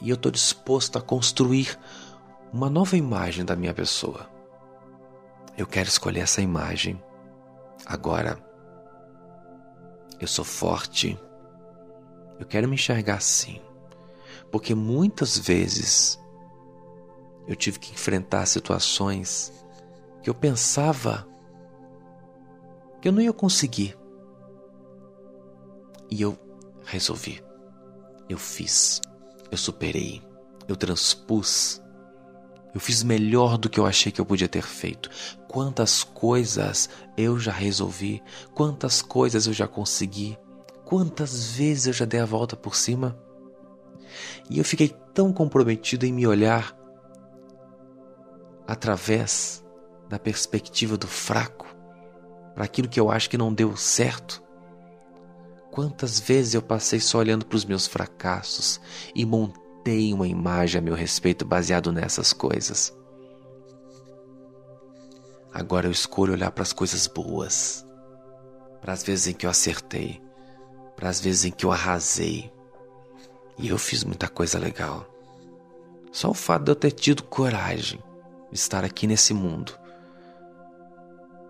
E 0.00 0.10
eu 0.10 0.16
estou 0.16 0.30
disposto 0.30 0.98
a 0.98 1.00
construir 1.00 1.78
uma 2.52 2.68
nova 2.68 2.96
imagem 2.96 3.44
da 3.44 3.56
minha 3.56 3.72
pessoa. 3.72 4.28
Eu 5.56 5.66
quero 5.66 5.88
escolher 5.88 6.20
essa 6.20 6.42
imagem 6.42 7.02
agora. 7.86 8.38
Eu 10.20 10.26
sou 10.26 10.44
forte. 10.44 11.18
Eu 12.38 12.44
quero 12.44 12.68
me 12.68 12.74
enxergar 12.74 13.14
assim 13.14 13.60
porque 14.56 14.74
muitas 14.74 15.36
vezes 15.36 16.18
eu 17.46 17.54
tive 17.54 17.78
que 17.78 17.92
enfrentar 17.92 18.46
situações 18.46 19.52
que 20.22 20.30
eu 20.30 20.34
pensava 20.34 21.28
que 23.02 23.06
eu 23.06 23.12
não 23.12 23.20
ia 23.20 23.34
conseguir. 23.34 23.94
E 26.10 26.22
eu 26.22 26.38
resolvi. 26.86 27.44
Eu 28.30 28.38
fiz. 28.38 29.02
Eu 29.50 29.58
superei. 29.58 30.22
Eu 30.66 30.74
transpus. 30.74 31.82
Eu 32.72 32.80
fiz 32.80 33.02
melhor 33.02 33.58
do 33.58 33.68
que 33.68 33.78
eu 33.78 33.84
achei 33.84 34.10
que 34.10 34.22
eu 34.22 34.24
podia 34.24 34.48
ter 34.48 34.62
feito. 34.62 35.10
Quantas 35.46 36.02
coisas 36.02 36.88
eu 37.14 37.38
já 37.38 37.52
resolvi, 37.52 38.22
quantas 38.54 39.02
coisas 39.02 39.46
eu 39.46 39.52
já 39.52 39.68
consegui, 39.68 40.38
quantas 40.82 41.50
vezes 41.50 41.88
eu 41.88 41.92
já 41.92 42.06
dei 42.06 42.20
a 42.20 42.24
volta 42.24 42.56
por 42.56 42.74
cima. 42.74 43.25
E 44.48 44.58
eu 44.58 44.64
fiquei 44.64 44.94
tão 45.14 45.32
comprometido 45.32 46.04
em 46.06 46.12
me 46.12 46.26
olhar 46.26 46.76
através 48.66 49.64
da 50.08 50.18
perspectiva 50.18 50.96
do 50.96 51.06
fraco 51.06 51.66
para 52.54 52.64
aquilo 52.64 52.88
que 52.88 52.98
eu 52.98 53.10
acho 53.10 53.28
que 53.28 53.38
não 53.38 53.52
deu 53.52 53.76
certo. 53.76 54.42
Quantas 55.70 56.18
vezes 56.18 56.54
eu 56.54 56.62
passei 56.62 56.98
só 56.98 57.18
olhando 57.18 57.44
para 57.44 57.56
os 57.56 57.64
meus 57.64 57.86
fracassos 57.86 58.80
e 59.14 59.26
montei 59.26 60.12
uma 60.14 60.26
imagem 60.26 60.78
a 60.78 60.82
meu 60.82 60.94
respeito 60.94 61.44
baseado 61.44 61.92
nessas 61.92 62.32
coisas. 62.32 62.96
Agora 65.52 65.86
eu 65.86 65.90
escolho 65.90 66.32
olhar 66.32 66.50
para 66.50 66.62
as 66.62 66.72
coisas 66.72 67.06
boas, 67.06 67.86
para 68.80 68.92
as 68.92 69.02
vezes 69.02 69.26
em 69.28 69.32
que 69.34 69.46
eu 69.46 69.50
acertei, 69.50 70.20
para 70.94 71.08
as 71.08 71.20
vezes 71.20 71.44
em 71.44 71.50
que 71.50 71.66
eu 71.66 71.72
arrasei, 71.72 72.50
e 73.58 73.68
eu 73.68 73.78
fiz 73.78 74.04
muita 74.04 74.28
coisa 74.28 74.58
legal. 74.58 75.06
Só 76.12 76.30
o 76.30 76.34
fato 76.34 76.64
de 76.64 76.70
eu 76.70 76.76
ter 76.76 76.92
tido 76.92 77.22
coragem 77.22 78.02
de 78.50 78.56
estar 78.56 78.84
aqui 78.84 79.06
nesse 79.06 79.34
mundo 79.34 79.78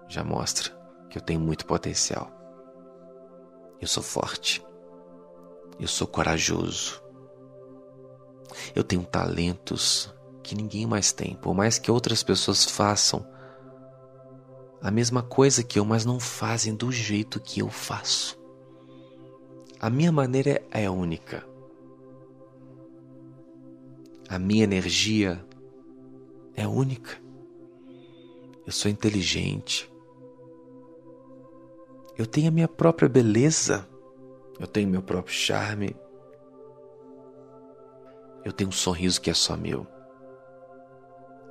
já 0.09 0.23
mostra 0.23 0.71
que 1.11 1.19
eu 1.19 1.23
tenho 1.23 1.41
muito 1.41 1.67
potencial. 1.67 2.31
Eu 3.81 3.89
sou 3.89 4.03
forte. 4.03 4.65
Eu 5.79 5.89
sou 5.89 6.07
corajoso. 6.07 7.03
Eu 8.75 8.83
tenho 8.83 9.05
talentos 9.05 10.13
que 10.43 10.55
ninguém 10.55 10.87
mais 10.87 11.13
tem, 11.13 11.35
por 11.37 11.55
mais 11.55 11.79
que 11.79 11.91
outras 11.91 12.23
pessoas 12.23 12.65
façam 12.65 13.27
a 14.81 14.91
mesma 14.91 15.23
coisa 15.23 15.65
que 15.65 15.79
eu, 15.79 15.85
mas 15.85 16.05
não 16.05 16.21
fazem 16.21 16.75
do 16.75 16.93
jeito 16.93 17.41
que 17.41 17.61
eu 17.61 17.69
faço. 17.69 18.39
A 19.81 19.91
minha 19.91 20.13
maneira 20.13 20.63
é 20.71 20.89
única. 20.89 21.45
A 24.29 24.39
minha 24.41 24.65
energia 24.65 25.45
é 26.57 26.67
única. 26.67 27.17
Eu 28.67 28.73
sou 28.73 28.91
inteligente. 28.91 29.89
Eu 32.19 32.27
tenho 32.27 32.49
a 32.49 32.51
minha 32.51 32.67
própria 32.67 33.09
beleza. 33.09 33.89
Eu 34.59 34.67
tenho 34.67 34.89
meu 34.89 35.03
próprio 35.03 35.33
charme. 35.33 35.95
Eu 38.45 38.53
tenho 38.53 38.71
um 38.71 38.73
sorriso 38.73 39.21
que 39.21 39.31
é 39.31 39.35
só 39.35 39.57
meu. 39.57 39.87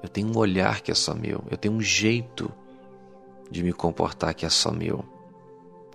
Eu 0.04 0.10
tenho 0.10 0.28
um 0.28 0.38
olhar 0.38 0.82
que 0.82 0.92
é 0.92 0.96
só 0.96 1.16
meu. 1.16 1.44
Eu 1.50 1.58
tenho 1.58 1.74
um 1.74 1.82
jeito 1.82 2.52
de 3.50 3.64
me 3.64 3.72
comportar 3.72 4.34
que 4.34 4.46
é 4.46 4.50
só 4.50 4.72
meu. 4.72 5.06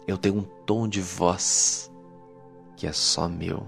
Eu 0.07 0.17
tenho 0.17 0.37
um 0.37 0.43
tom 0.65 0.89
de 0.89 1.01
voz 1.01 1.91
que 2.75 2.87
é 2.87 2.93
só 2.93 3.29
meu. 3.29 3.67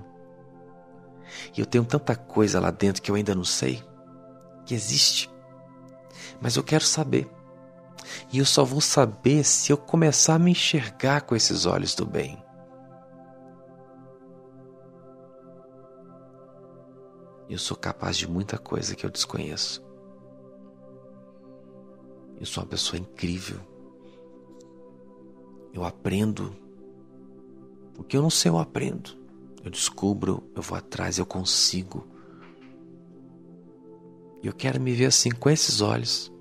E 1.56 1.60
eu 1.60 1.66
tenho 1.66 1.84
tanta 1.84 2.14
coisa 2.14 2.60
lá 2.60 2.70
dentro 2.70 3.02
que 3.02 3.10
eu 3.10 3.14
ainda 3.14 3.34
não 3.34 3.44
sei, 3.44 3.82
que 4.64 4.74
existe. 4.74 5.30
Mas 6.40 6.56
eu 6.56 6.62
quero 6.62 6.84
saber. 6.84 7.30
E 8.32 8.38
eu 8.38 8.44
só 8.44 8.64
vou 8.64 8.80
saber 8.80 9.44
se 9.44 9.72
eu 9.72 9.76
começar 9.76 10.34
a 10.34 10.38
me 10.38 10.50
enxergar 10.50 11.22
com 11.22 11.36
esses 11.36 11.66
olhos 11.66 11.94
do 11.94 12.04
bem. 12.04 12.42
Eu 17.48 17.58
sou 17.58 17.76
capaz 17.76 18.16
de 18.16 18.28
muita 18.28 18.56
coisa 18.56 18.94
que 18.96 19.04
eu 19.04 19.10
desconheço. 19.10 19.84
Eu 22.40 22.46
sou 22.46 22.64
uma 22.64 22.70
pessoa 22.70 22.98
incrível. 22.98 23.60
Eu 25.72 25.84
aprendo. 25.84 26.56
O 27.98 28.02
que 28.02 28.16
eu 28.16 28.22
não 28.22 28.30
sei, 28.30 28.50
eu 28.50 28.58
aprendo. 28.58 29.21
Eu 29.64 29.70
descubro, 29.70 30.42
eu 30.56 30.62
vou 30.62 30.76
atrás, 30.76 31.18
eu 31.18 31.26
consigo. 31.26 32.06
E 34.42 34.46
eu 34.46 34.52
quero 34.52 34.80
me 34.80 34.92
ver 34.92 35.06
assim 35.06 35.30
com 35.30 35.48
esses 35.48 35.80
olhos. 35.80 36.32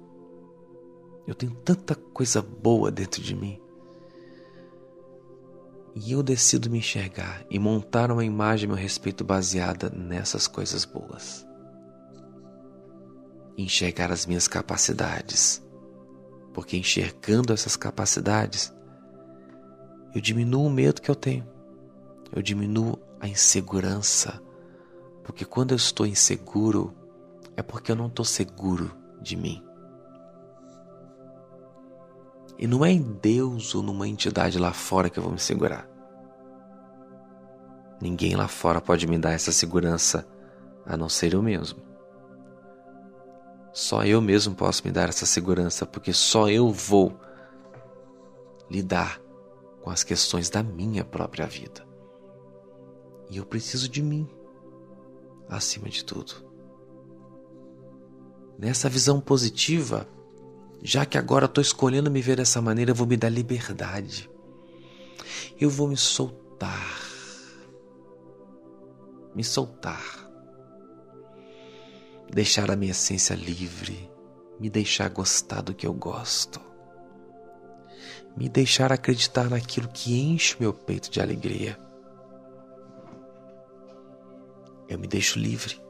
Eu 1.28 1.36
tenho 1.36 1.54
tanta 1.54 1.94
coisa 1.94 2.42
boa 2.42 2.90
dentro 2.90 3.22
de 3.22 3.36
mim. 3.36 3.62
E 5.94 6.14
eu 6.14 6.24
decido 6.24 6.70
me 6.70 6.80
enxergar 6.80 7.46
e 7.50 7.60
montar 7.60 8.12
uma 8.12 8.26
imagem 8.26 8.66
a 8.66 8.74
meu 8.74 8.82
respeito 8.82 9.24
baseada 9.24 9.90
nessas 9.90 10.48
coisas 10.48 10.84
boas. 10.84 11.46
Enxergar 13.56 14.12
as 14.12 14.26
minhas 14.26 14.48
capacidades, 14.48 15.62
porque 16.54 16.78
enxergando 16.78 17.54
essas 17.54 17.76
capacidades, 17.76 18.74
eu 20.16 20.22
diminuo 20.22 20.66
o 20.66 20.72
medo 20.72 21.02
que 21.02 21.12
eu 21.12 21.16
tenho, 21.16 21.48
eu 22.34 22.42
diminuo 22.42 22.98
a 23.22 23.28
insegurança, 23.28 24.42
porque 25.24 25.46
quando 25.46 25.72
eu 25.72 25.78
estou 25.78 26.08
inseguro, 26.08 26.94
é 27.56 27.62
porque 27.62 27.92
eu 27.92 27.96
não 27.96 28.08
estou 28.08 28.26
seguro 28.26 28.92
de 29.22 29.38
mim. 29.38 29.64
E 32.58 32.66
não 32.66 32.84
é 32.84 32.92
em 32.92 33.02
Deus 33.02 33.76
ou 33.76 33.84
numa 33.84 34.08
entidade 34.08 34.58
lá 34.58 34.74
fora 34.74 35.10
que 35.10 35.20
eu 35.20 35.24
vou 35.24 35.32
me 35.32 35.40
segurar. 35.40 35.88
Ninguém 38.02 38.36
lá 38.36 38.48
fora 38.48 38.82
pode 38.82 39.06
me 39.06 39.18
dar 39.20 39.32
essa 39.32 39.52
segurança 39.52 40.28
a 40.86 40.98
não 40.98 41.08
ser 41.08 41.34
eu 41.34 41.42
mesmo. 41.44 41.80
Só 43.72 44.04
eu 44.04 44.20
mesmo 44.20 44.56
posso 44.56 44.86
me 44.86 44.92
dar 44.92 45.10
essa 45.10 45.26
segurança, 45.26 45.86
porque 45.86 46.12
só 46.12 46.50
eu 46.50 46.72
vou 46.72 47.18
lidar 48.70 49.22
com 49.82 49.90
as 49.90 50.04
questões 50.04 50.50
da 50.50 50.64
minha 50.64 51.06
própria 51.06 51.46
vida. 51.46 51.91
E 53.32 53.38
eu 53.38 53.46
preciso 53.46 53.90
de 53.90 54.04
mim, 54.04 54.30
acima 55.50 55.90
de 55.90 56.06
tudo. 56.06 56.34
Nessa 58.60 58.88
visão 58.88 59.20
positiva, 59.20 60.08
já 60.84 61.04
que 61.04 61.18
agora 61.18 61.46
estou 61.46 61.64
escolhendo 61.64 62.12
me 62.12 62.22
ver 62.22 62.38
dessa 62.38 62.62
maneira, 62.62 62.92
eu 62.92 62.96
vou 62.96 63.08
me 63.08 63.18
dar 63.18 63.30
liberdade. 63.30 64.30
Eu 65.60 65.72
vou 65.72 65.88
me 65.88 65.98
soltar. 65.98 67.00
Me 69.34 69.44
soltar 69.44 70.22
deixar 72.32 72.72
a 72.72 72.76
minha 72.76 72.92
essência 72.92 73.34
livre, 73.34 74.10
me 74.60 74.70
deixar 74.70 75.10
gostar 75.10 75.62
do 75.62 75.74
que 75.74 75.86
eu 75.86 75.94
gosto, 75.94 76.62
me 78.38 78.48
deixar 78.48 78.92
acreditar 78.92 79.50
naquilo 79.50 79.90
que 79.90 80.18
enche 80.18 80.56
meu 80.60 80.74
peito 80.74 81.12
de 81.12 81.20
alegria. 81.20 81.78
Eu 84.92 85.00
me 85.00 85.08
deixo 85.08 85.40
livre 85.40 85.82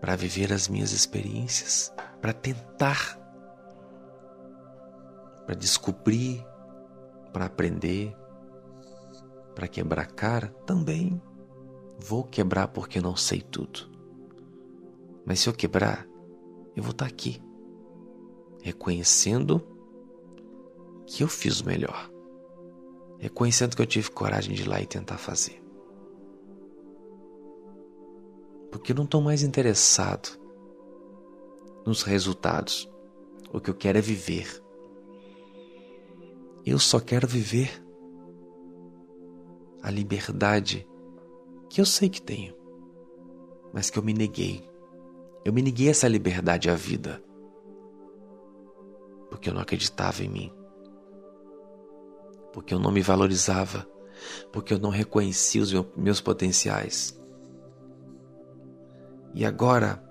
para 0.00 0.16
viver 0.16 0.50
as 0.50 0.68
minhas 0.68 0.90
experiências, 0.90 1.92
para 2.18 2.32
tentar, 2.32 3.14
para 5.44 5.54
descobrir, 5.54 6.42
para 7.30 7.44
aprender, 7.44 8.16
para 9.54 9.68
quebrar 9.68 10.06
cara 10.06 10.48
também. 10.64 11.20
Vou 11.98 12.24
quebrar 12.24 12.68
porque 12.68 13.02
não 13.02 13.14
sei 13.14 13.42
tudo. 13.42 13.80
Mas 15.26 15.40
se 15.40 15.50
eu 15.50 15.52
quebrar, 15.52 16.08
eu 16.74 16.82
vou 16.82 16.92
estar 16.92 17.04
aqui, 17.04 17.38
reconhecendo 18.62 19.60
que 21.06 21.22
eu 21.22 21.28
fiz 21.28 21.60
o 21.60 21.66
melhor, 21.66 22.10
reconhecendo 23.18 23.76
que 23.76 23.82
eu 23.82 23.86
tive 23.86 24.10
coragem 24.10 24.54
de 24.54 24.62
ir 24.62 24.68
lá 24.68 24.80
e 24.80 24.86
tentar 24.86 25.18
fazer. 25.18 25.65
Porque 28.70 28.92
eu 28.92 28.96
não 28.96 29.04
estou 29.04 29.20
mais 29.20 29.42
interessado 29.42 30.38
nos 31.84 32.02
resultados. 32.02 32.88
O 33.52 33.60
que 33.60 33.70
eu 33.70 33.74
quero 33.74 33.98
é 33.98 34.00
viver. 34.00 34.62
Eu 36.64 36.78
só 36.78 36.98
quero 36.98 37.28
viver 37.28 37.82
a 39.82 39.90
liberdade 39.90 40.86
que 41.70 41.80
eu 41.80 41.86
sei 41.86 42.08
que 42.08 42.20
tenho, 42.20 42.56
mas 43.72 43.88
que 43.88 43.98
eu 43.98 44.02
me 44.02 44.12
neguei 44.12 44.68
eu 45.46 45.52
me 45.52 45.62
neguei 45.62 45.88
essa 45.88 46.08
liberdade 46.08 46.68
à 46.68 46.74
vida, 46.74 47.22
porque 49.30 49.48
eu 49.48 49.54
não 49.54 49.60
acreditava 49.60 50.24
em 50.24 50.28
mim, 50.28 50.52
porque 52.52 52.74
eu 52.74 52.80
não 52.80 52.90
me 52.90 53.00
valorizava, 53.00 53.88
porque 54.52 54.74
eu 54.74 54.78
não 54.80 54.90
reconhecia 54.90 55.62
os 55.62 55.72
meus 55.96 56.20
potenciais. 56.20 57.16
E 59.36 59.44
agora, 59.44 60.02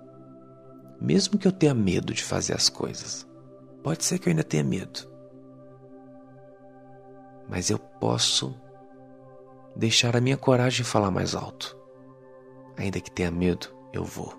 mesmo 1.02 1.40
que 1.40 1.48
eu 1.48 1.52
tenha 1.52 1.74
medo 1.74 2.14
de 2.14 2.24
fazer 2.24 2.54
as 2.54 2.70
coisas, 2.70 3.28
pode 3.82 4.06
ser 4.06 4.20
que 4.20 4.30
eu 4.30 4.32
ainda 4.32 4.44
tenha 4.44 4.64
medo, 4.64 5.12
mas 7.50 7.72
eu 7.72 7.80
posso 7.80 8.56
deixar 9.76 10.16
a 10.16 10.22
minha 10.22 10.38
coragem 10.38 10.86
falar 10.86 11.10
mais 11.10 11.34
alto. 11.34 11.76
Ainda 12.78 13.02
que 13.02 13.10
tenha 13.10 13.32
medo, 13.32 13.76
eu 13.92 14.04
vou. 14.04 14.32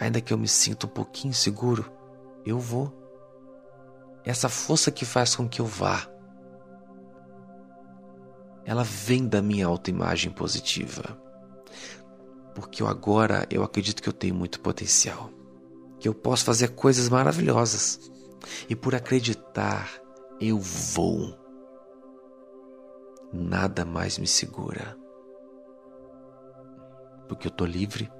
Ainda 0.00 0.22
que 0.22 0.32
eu 0.32 0.38
me 0.38 0.48
sinta 0.48 0.86
um 0.86 0.90
pouquinho 0.90 1.32
inseguro, 1.32 1.92
eu 2.46 2.58
vou. 2.58 2.90
Essa 4.24 4.48
força 4.48 4.90
que 4.90 5.04
faz 5.04 5.36
com 5.36 5.46
que 5.46 5.60
eu 5.60 5.66
vá, 5.66 6.08
ela 8.64 8.82
vem 8.82 9.28
da 9.28 9.42
minha 9.42 9.66
autoimagem 9.66 10.32
positiva. 10.32 11.25
Porque 12.56 12.82
eu 12.82 12.88
agora 12.88 13.46
eu 13.50 13.62
acredito 13.62 14.02
que 14.02 14.08
eu 14.08 14.14
tenho 14.14 14.34
muito 14.34 14.60
potencial, 14.60 15.28
que 16.00 16.08
eu 16.08 16.14
posso 16.14 16.42
fazer 16.42 16.68
coisas 16.68 17.06
maravilhosas. 17.10 18.00
E 18.66 18.74
por 18.74 18.94
acreditar, 18.94 19.90
eu 20.40 20.58
vou. 20.58 21.38
Nada 23.30 23.84
mais 23.84 24.16
me 24.16 24.26
segura. 24.26 24.96
Porque 27.28 27.46
eu 27.46 27.50
tô 27.50 27.66
livre 27.66 28.10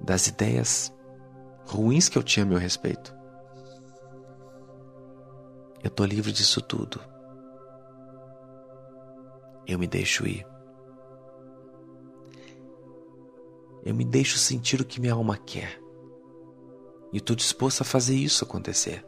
das 0.00 0.28
ideias 0.28 0.90
ruins 1.66 2.08
que 2.08 2.16
eu 2.16 2.22
tinha 2.22 2.46
a 2.46 2.48
meu 2.48 2.56
respeito. 2.58 3.14
Eu 5.84 5.90
tô 5.90 6.06
livre 6.06 6.32
disso 6.32 6.62
tudo. 6.62 6.98
Eu 9.66 9.78
me 9.78 9.86
deixo 9.86 10.26
ir. 10.26 10.46
Eu 13.88 13.94
me 13.94 14.04
deixo 14.04 14.36
sentir 14.36 14.82
o 14.82 14.84
que 14.84 15.00
minha 15.00 15.14
alma 15.14 15.38
quer. 15.38 15.80
E 17.10 17.16
estou 17.16 17.34
disposto 17.34 17.80
a 17.80 17.84
fazer 17.86 18.14
isso 18.14 18.44
acontecer. 18.44 19.02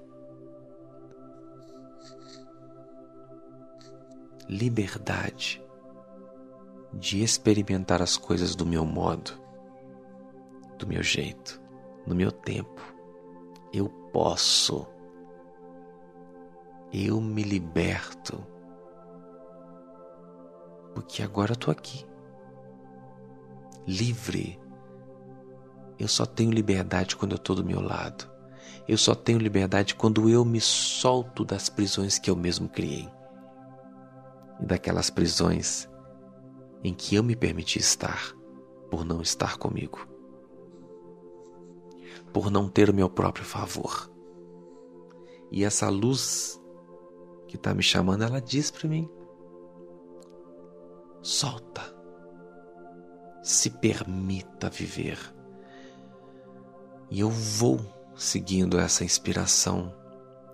Liberdade 4.49 5.63
de 6.95 7.23
experimentar 7.23 8.01
as 8.01 8.17
coisas 8.17 8.57
do 8.57 8.65
meu 8.65 8.87
modo 8.87 9.39
do 10.79 10.87
meu 10.87 11.03
jeito, 11.03 11.61
no 12.07 12.15
meu 12.15 12.33
tempo. 12.33 12.81
Eu 13.75 13.91
posso 14.11 14.87
eu 16.91 17.21
me 17.21 17.43
liberto. 17.43 18.43
Porque 20.95 21.23
agora 21.23 21.53
eu 21.53 21.71
aqui. 21.71 22.07
Livre. 23.87 24.59
Eu 26.01 26.09
só 26.09 26.25
tenho 26.25 26.51
liberdade 26.51 27.15
quando 27.15 27.33
eu 27.33 27.39
tô 27.39 27.55
do 27.55 27.63
meu 27.63 27.79
lado. 27.79 28.27
Eu 28.89 28.97
só 28.97 29.15
tenho 29.15 29.39
liberdade 29.39 29.95
quando 29.95 30.31
eu 30.31 30.47
me 30.47 30.59
solto 30.59 31.45
das 31.45 31.69
prisões 31.69 32.19
que 32.19 32.31
eu 32.31 32.35
mesmo 32.35 32.71
criei. 32.71 33.07
E 34.59 34.65
daquelas 34.65 35.11
prisões 35.11 35.87
em 36.83 36.95
que 36.95 37.17
eu 37.17 37.23
me 37.23 37.37
permiti 37.37 37.79
estar 37.79 38.35
por 38.91 39.05
não 39.05 39.21
estar 39.21 39.59
comigo. 39.59 40.09
Por 42.33 42.51
não 42.51 42.67
ter 42.67 42.89
o 42.89 42.95
meu 42.95 43.11
próprio 43.11 43.45
favor. 43.45 44.11
E 45.51 45.65
essa 45.65 45.91
luz 45.91 46.59
que 47.47 47.57
está 47.57 47.75
me 47.75 47.83
chamando, 47.83 48.25
ela 48.25 48.41
diz 48.41 48.71
para 48.71 48.89
mim: 48.89 49.07
solta, 51.21 51.95
se 53.43 53.69
permita 53.69 54.71
viver. 54.71 55.19
E 57.11 57.21
eu 57.21 57.29
vou 57.29 57.81
seguindo 58.15 58.79
essa 58.79 59.05
inspiração, 59.05 59.93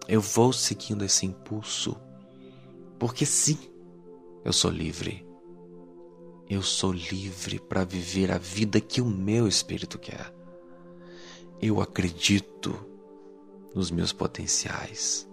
eu 0.08 0.20
vou 0.20 0.52
seguindo 0.52 1.04
esse 1.04 1.26
impulso, 1.26 1.96
porque 2.98 3.26
sim, 3.26 3.58
eu 4.44 4.52
sou 4.52 4.70
livre. 4.70 5.26
Eu 6.48 6.62
sou 6.62 6.92
livre 6.92 7.58
para 7.58 7.84
viver 7.84 8.30
a 8.30 8.38
vida 8.38 8.80
que 8.80 9.00
o 9.00 9.04
meu 9.04 9.48
espírito 9.48 9.98
quer. 9.98 10.32
Eu 11.60 11.80
acredito 11.80 12.78
nos 13.74 13.90
meus 13.90 14.12
potenciais. 14.12 15.28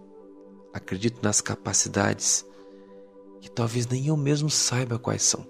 Acredito 0.73 1.21
nas 1.21 1.39
capacidades 1.39 2.43
que 3.39 3.51
talvez 3.51 3.85
nem 3.85 4.07
eu 4.07 4.17
mesmo 4.17 4.49
saiba 4.49 4.97
quais 4.97 5.21
são. 5.21 5.45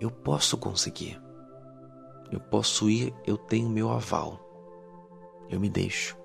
Eu 0.00 0.10
posso 0.10 0.56
conseguir. 0.56 1.20
Eu 2.30 2.38
posso 2.38 2.88
ir, 2.88 3.12
eu 3.26 3.36
tenho 3.36 3.68
meu 3.68 3.90
aval. 3.90 4.38
Eu 5.48 5.58
me 5.58 5.68
deixo. 5.68 6.16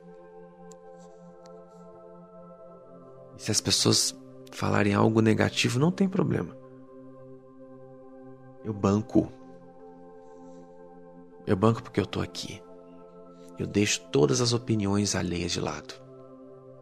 Se 3.37 3.51
as 3.51 3.59
pessoas 3.59 4.15
falarem 4.51 4.93
algo 4.93 5.19
negativo, 5.19 5.79
não 5.79 5.91
tem 5.91 6.07
problema. 6.07 6.55
Eu 8.63 8.73
banco. 8.73 9.31
Eu 11.45 11.55
banco 11.55 11.81
porque 11.81 11.99
eu 11.99 12.05
tô 12.05 12.21
aqui. 12.21 12.61
Eu 13.57 13.65
deixo 13.65 14.01
todas 14.11 14.41
as 14.41 14.53
opiniões 14.53 15.15
alheias 15.15 15.51
de 15.51 15.61
lado 15.61 15.93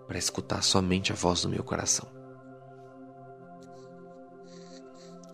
para 0.07 0.17
escutar 0.17 0.61
somente 0.61 1.11
a 1.11 1.15
voz 1.15 1.43
do 1.43 1.49
meu 1.49 1.63
coração. 1.63 2.07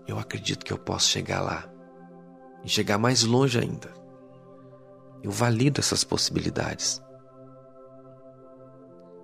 Eu 0.08 0.18
acredito 0.20 0.66
que 0.66 0.74
eu 0.74 0.78
posso 0.78 1.08
chegar 1.08 1.42
lá 1.42 1.79
e 2.64 2.70
chegar 2.70 2.98
mais 2.98 3.24
longe 3.24 3.60
ainda. 3.60 3.94
Eu 5.22 5.32
valido 5.32 5.80
essas 5.80 6.04
possibilidades. 6.04 7.02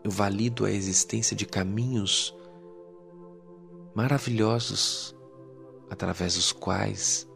Eu 0.04 0.12
valido 0.12 0.65
a 0.65 0.71
existência 0.71 1.36
de 1.36 1.45
caminhos 1.45 2.36
maravilhosos 3.95 5.15
através 5.89 6.36
dos 6.36 6.52
quais 6.52 7.28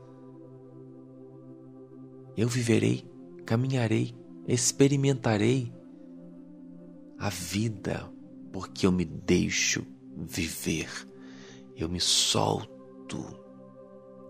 eu 2.35 2.47
viverei, 2.47 3.05
caminharei 3.45 4.19
experimentarei 4.49 5.71
a 7.19 7.29
vida 7.29 8.12
porque 8.51 8.88
eu 8.88 8.91
me 8.91 9.05
deixo 9.05 9.85
viver, 10.17 10.89
eu 11.75 11.88
me 11.88 11.99
solto 11.99 13.39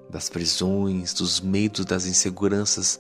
das 0.10 0.28
prisões, 0.30 1.14
dos 1.14 1.40
medos, 1.40 1.86
das 1.86 2.06
inseguranças. 2.06 3.00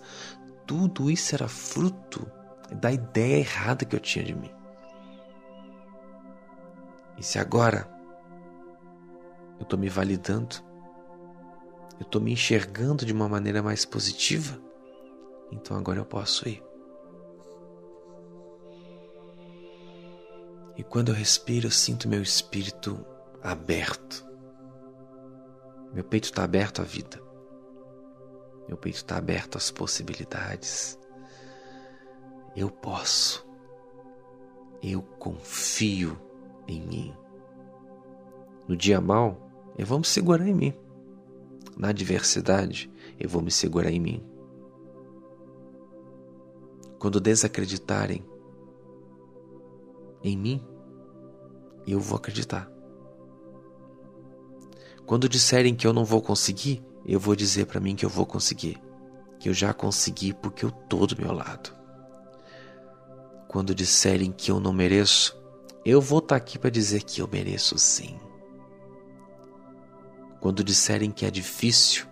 Tudo 0.65 1.10
isso 1.10 1.34
era 1.34 1.48
fruto 1.48 2.30
da 2.72 2.91
ideia 2.91 3.39
errada 3.39 3.86
que 3.86 3.95
eu 3.95 4.00
tinha 4.00 4.24
de 4.24 4.36
mim. 4.36 4.52
E 7.17 7.24
se 7.24 7.39
agora 7.39 7.89
eu 9.58 9.63
estou 9.63 9.78
me 9.78 9.89
validando, 9.89 10.56
eu 12.00 12.04
estou 12.04 12.22
me 12.22 12.32
enxergando 12.32 13.06
de 13.06 13.12
uma 13.12 13.28
maneira 13.28 13.62
mais 13.62 13.84
positiva, 13.84 14.62
então 15.52 15.76
agora 15.76 16.00
eu 16.00 16.06
posso 16.06 16.48
ir. 16.48 16.63
E 20.78 20.84
quando 20.84 21.10
eu 21.10 21.15
respiro, 21.15 21.67
eu 21.67 21.72
sinto 21.72 22.08
meu 22.08 22.22
espírito 22.22 23.06
aberto. 23.43 24.29
Meu 25.93 26.04
peito 26.04 26.25
está 26.25 26.43
aberto 26.43 26.82
à 26.82 26.86
vida. 26.86 27.21
Meu 28.67 28.78
peito 28.78 28.97
está 28.97 29.17
aberto 29.17 29.58
às 29.58 29.71
possibilidades. 29.71 30.99
Eu 32.56 32.69
posso. 32.69 33.47
Eu 34.82 35.02
confio 35.02 36.17
em 36.67 36.82
mim. 36.82 37.15
No 38.67 38.78
dia 38.78 39.02
mal, 39.02 39.49
eu 39.78 39.86
vou 39.86 39.99
me 39.99 40.06
segurar 40.06 40.47
em 40.47 40.54
mim. 40.54 40.73
Na 41.75 41.89
adversidade, 41.89 42.91
eu 43.19 43.28
vou 43.28 43.41
me 43.41 43.49
segurar 43.49 43.89
em 43.89 43.99
mim. 43.99 44.23
Quando 46.99 47.19
desacreditarem 47.19 48.23
em 50.23 50.38
mim, 50.38 50.63
eu 51.88 51.99
vou 51.99 52.17
acreditar. 52.17 52.69
Quando 55.10 55.28
disserem 55.28 55.74
que 55.74 55.88
eu 55.88 55.91
não 55.91 56.06
vou 56.06 56.22
conseguir, 56.22 56.86
eu 57.04 57.19
vou 57.19 57.36
dizer 57.36 57.65
para 57.65 57.80
mim 57.80 57.95
que 57.95 58.06
eu 58.06 58.10
vou 58.12 58.28
conseguir, 58.28 58.80
que 59.39 59.50
eu 59.50 59.54
já 59.56 59.74
consegui 59.74 60.36
porque 60.36 60.63
eu 60.63 60.69
tô 60.69 61.08
do 61.08 61.19
meu 61.19 61.32
lado. 61.32 61.76
Quando 63.48 63.74
disserem 63.74 64.32
que 64.32 64.52
eu 64.52 64.60
não 64.60 64.72
mereço, 64.72 65.36
eu 65.84 66.00
vou 66.00 66.19
estar 66.19 66.28
tá 66.28 66.36
aqui 66.36 66.60
para 66.60 66.69
dizer 66.69 67.02
que 67.02 67.24
eu 67.24 67.28
mereço 67.28 67.76
sim. 67.80 68.19
Quando 70.39 70.63
disserem 70.63 71.10
que 71.10 71.26
é 71.26 71.32
difícil, 71.32 72.06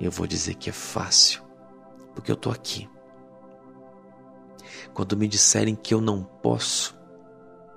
eu 0.00 0.10
vou 0.10 0.26
dizer 0.26 0.54
que 0.54 0.70
é 0.70 0.72
fácil, 0.72 1.40
porque 2.16 2.32
eu 2.32 2.36
tô 2.36 2.50
aqui. 2.50 2.90
Quando 4.92 5.16
me 5.16 5.28
disserem 5.28 5.76
que 5.76 5.94
eu 5.94 6.00
não 6.00 6.24
posso, 6.24 6.98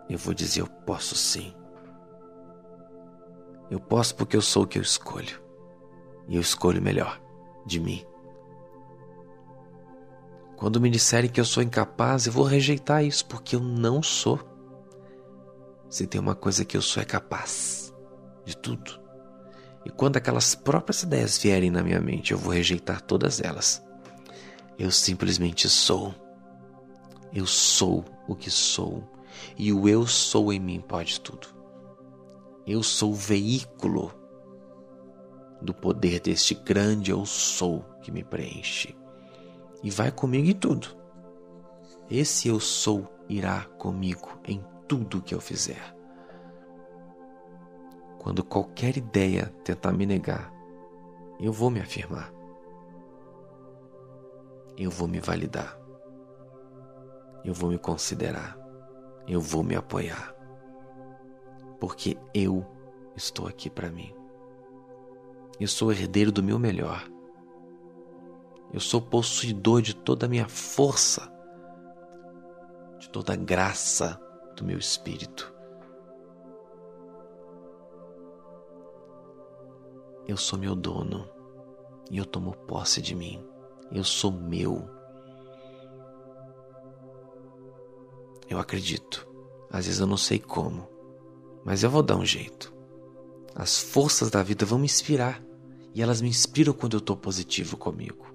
eu 0.09 0.17
vou 0.17 0.33
dizer: 0.33 0.61
eu 0.61 0.67
posso 0.67 1.13
sim. 1.13 1.53
Eu 3.71 3.79
posso 3.79 4.13
porque 4.15 4.35
eu 4.35 4.41
sou 4.41 4.63
o 4.63 4.67
que 4.67 4.77
eu 4.77 4.81
escolho. 4.81 5.41
E 6.27 6.35
eu 6.35 6.41
escolho 6.41 6.81
melhor 6.81 7.21
de 7.65 7.79
mim. 7.79 8.05
Quando 10.57 10.81
me 10.81 10.89
disserem 10.89 11.29
que 11.29 11.39
eu 11.39 11.45
sou 11.45 11.63
incapaz, 11.63 12.27
eu 12.27 12.33
vou 12.33 12.43
rejeitar 12.43 13.01
isso 13.01 13.25
porque 13.25 13.55
eu 13.55 13.61
não 13.61 14.03
sou. 14.03 14.37
Se 15.89 16.05
tem 16.05 16.19
uma 16.19 16.35
coisa 16.35 16.65
que 16.65 16.75
eu 16.75 16.81
sou 16.81 17.01
é 17.01 17.05
capaz 17.05 17.95
de 18.43 18.57
tudo. 18.57 18.99
E 19.85 19.89
quando 19.89 20.17
aquelas 20.17 20.53
próprias 20.53 21.03
ideias 21.03 21.37
vierem 21.37 21.71
na 21.71 21.81
minha 21.81 22.01
mente, 22.01 22.33
eu 22.33 22.37
vou 22.37 22.51
rejeitar 22.51 23.01
todas 23.01 23.39
elas. 23.39 23.81
Eu 24.77 24.91
simplesmente 24.91 25.69
sou. 25.69 26.13
Eu 27.33 27.47
sou 27.47 28.03
o 28.27 28.35
que 28.35 28.51
sou 28.51 29.09
e 29.57 29.71
o 29.71 29.87
eu 29.87 30.05
sou 30.05 30.51
em 30.51 30.59
mim 30.59 30.81
pode 30.81 31.21
tudo. 31.21 31.60
Eu 32.65 32.83
sou 32.83 33.11
o 33.11 33.15
veículo 33.15 34.13
do 35.61 35.73
poder 35.73 36.19
deste 36.19 36.55
grande 36.55 37.11
eu 37.11 37.25
sou 37.25 37.83
que 38.01 38.11
me 38.11 38.23
preenche. 38.23 38.97
E 39.83 39.89
vai 39.89 40.11
comigo 40.11 40.47
em 40.47 40.53
tudo. 40.53 40.87
Esse 42.09 42.47
eu 42.47 42.59
sou 42.59 43.07
irá 43.27 43.65
comigo 43.77 44.39
em 44.45 44.63
tudo 44.87 45.21
que 45.21 45.33
eu 45.33 45.41
fizer. 45.41 45.95
Quando 48.19 48.43
qualquer 48.43 48.97
ideia 48.97 49.47
tentar 49.63 49.91
me 49.91 50.05
negar, 50.05 50.51
eu 51.39 51.51
vou 51.51 51.69
me 51.69 51.79
afirmar. 51.79 52.31
Eu 54.77 54.91
vou 54.91 55.07
me 55.07 55.19
validar. 55.19 55.79
Eu 57.43 57.53
vou 57.53 57.71
me 57.71 57.79
considerar 57.79 58.61
eu 59.27 59.39
vou 59.39 59.63
me 59.63 59.75
apoiar, 59.75 60.35
porque 61.81 62.15
eu 62.31 62.63
estou 63.15 63.47
aqui 63.47 63.67
para 63.67 63.89
mim. 63.89 64.13
Eu 65.59 65.67
sou 65.67 65.91
herdeiro 65.91 66.31
do 66.31 66.43
meu 66.43 66.59
melhor. 66.59 67.09
Eu 68.71 68.79
sou 68.79 69.01
possuidor 69.01 69.81
de 69.81 69.95
toda 69.95 70.27
a 70.27 70.29
minha 70.29 70.47
força, 70.47 71.27
de 72.99 73.09
toda 73.09 73.33
a 73.33 73.35
graça 73.35 74.21
do 74.55 74.63
meu 74.63 74.77
espírito. 74.77 75.51
Eu 80.27 80.37
sou 80.37 80.59
meu 80.59 80.75
dono 80.75 81.27
e 82.11 82.17
eu 82.19 82.27
tomo 82.27 82.55
posse 82.67 83.01
de 83.01 83.15
mim. 83.15 83.43
Eu 83.91 84.03
sou 84.03 84.31
meu. 84.31 84.87
Eu 88.47 88.59
acredito. 88.59 89.27
Às 89.71 89.87
vezes 89.87 89.99
eu 89.99 90.07
não 90.07 90.17
sei 90.17 90.37
como, 90.37 90.90
mas 91.63 91.83
eu 91.83 91.89
vou 91.89 92.01
dar 92.01 92.15
um 92.15 92.25
jeito. 92.25 92.73
As 93.55 93.79
forças 93.79 94.29
da 94.29 94.41
vida 94.41 94.65
vão 94.65 94.79
me 94.79 94.85
inspirar 94.85 95.41
e 95.93 96.01
elas 96.01 96.21
me 96.21 96.29
inspiram 96.29 96.73
quando 96.73 96.93
eu 96.93 96.99
estou 96.99 97.15
positivo 97.15 97.77
comigo. 97.77 98.25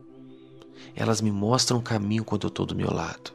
Elas 0.95 1.21
me 1.21 1.31
mostram 1.31 1.79
o 1.79 1.83
caminho 1.83 2.25
quando 2.25 2.47
eu 2.47 2.49
estou 2.49 2.67
do 2.67 2.75
meu 2.75 2.93
lado. 2.93 3.33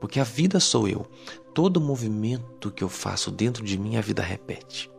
Porque 0.00 0.20
a 0.20 0.24
vida 0.24 0.60
sou 0.60 0.88
eu. 0.88 1.06
Todo 1.52 1.80
movimento 1.80 2.70
que 2.70 2.82
eu 2.82 2.88
faço 2.88 3.30
dentro 3.30 3.64
de 3.64 3.78
mim, 3.78 3.96
a 3.96 4.00
vida 4.00 4.22
repete. 4.22 4.90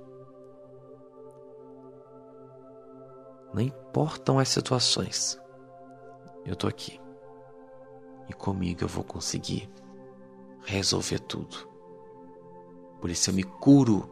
Não 3.54 3.62
importam 3.62 4.40
as 4.40 4.50
situações, 4.50 5.40
eu 6.46 6.54
estou 6.54 6.70
aqui. 6.70 7.00
E 8.30 8.34
comigo 8.34 8.84
eu 8.84 8.88
vou 8.88 9.04
conseguir 9.04 9.70
resolver 10.66 11.20
tudo. 11.20 11.75
Por 13.00 13.10
isso 13.10 13.30
eu 13.30 13.34
me 13.34 13.44
curo 13.44 14.10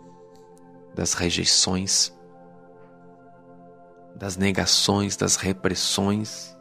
das 0.93 1.13
rejeições, 1.13 2.13
das 4.15 4.37
negações, 4.37 5.15
das 5.15 5.35
repressões. 5.35 6.55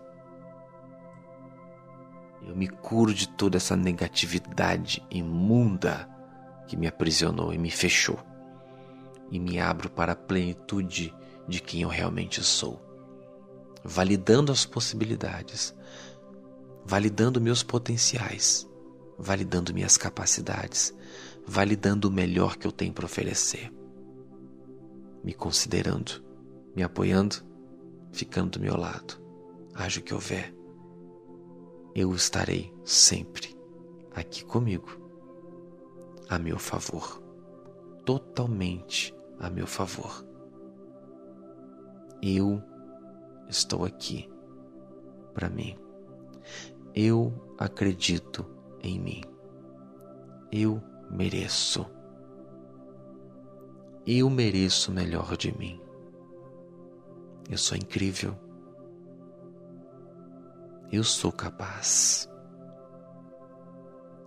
Eu 2.46 2.56
me 2.56 2.68
curo 2.68 3.14
de 3.14 3.28
toda 3.28 3.56
essa 3.56 3.76
negatividade 3.76 5.04
imunda 5.10 6.08
que 6.66 6.76
me 6.76 6.86
aprisionou 6.86 7.52
e 7.52 7.58
me 7.58 7.70
fechou. 7.70 8.18
E 9.30 9.38
me 9.38 9.58
abro 9.58 9.90
para 9.90 10.12
a 10.12 10.16
plenitude 10.16 11.14
de 11.48 11.60
quem 11.60 11.82
eu 11.82 11.88
realmente 11.88 12.42
sou, 12.42 12.80
validando 13.82 14.52
as 14.52 14.64
possibilidades, 14.64 15.74
validando 16.84 17.40
meus 17.40 17.62
potenciais, 17.62 18.68
validando 19.18 19.74
minhas 19.74 19.96
capacidades, 19.96 20.94
validando 21.47 22.09
o 22.09 22.12
melhor 22.12 22.57
que 22.57 22.66
eu 22.66 22.72
tenho 22.72 22.93
para 22.93 23.05
oferecer, 23.05 23.72
me 25.22 25.32
considerando, 25.32 26.24
me 26.74 26.82
apoiando, 26.82 27.36
ficando 28.11 28.59
do 28.59 28.61
meu 28.61 28.76
lado. 28.76 29.20
Haja 29.74 30.01
o 30.01 30.03
que 30.03 30.12
houver, 30.12 30.55
eu 31.95 32.14
estarei 32.14 32.72
sempre 32.84 33.57
aqui 34.14 34.45
comigo, 34.45 35.01
a 36.28 36.38
meu 36.38 36.59
favor, 36.59 37.22
totalmente 38.05 39.14
a 39.38 39.51
meu 39.51 39.66
favor. 39.66 40.26
Eu 42.22 42.62
estou 43.49 43.84
aqui 43.84 44.30
para 45.34 45.49
mim. 45.49 45.76
Eu 46.95 47.32
acredito 47.59 48.47
em 48.82 48.99
mim. 48.99 49.22
Eu 50.51 50.82
mereço. 51.12 51.86
Eu 54.06 54.28
mereço 54.28 54.90
o 54.90 54.94
melhor 54.94 55.36
de 55.36 55.56
mim. 55.56 55.80
Eu 57.48 57.58
sou 57.58 57.76
incrível. 57.76 58.36
Eu 60.90 61.04
sou 61.04 61.30
capaz. 61.30 62.28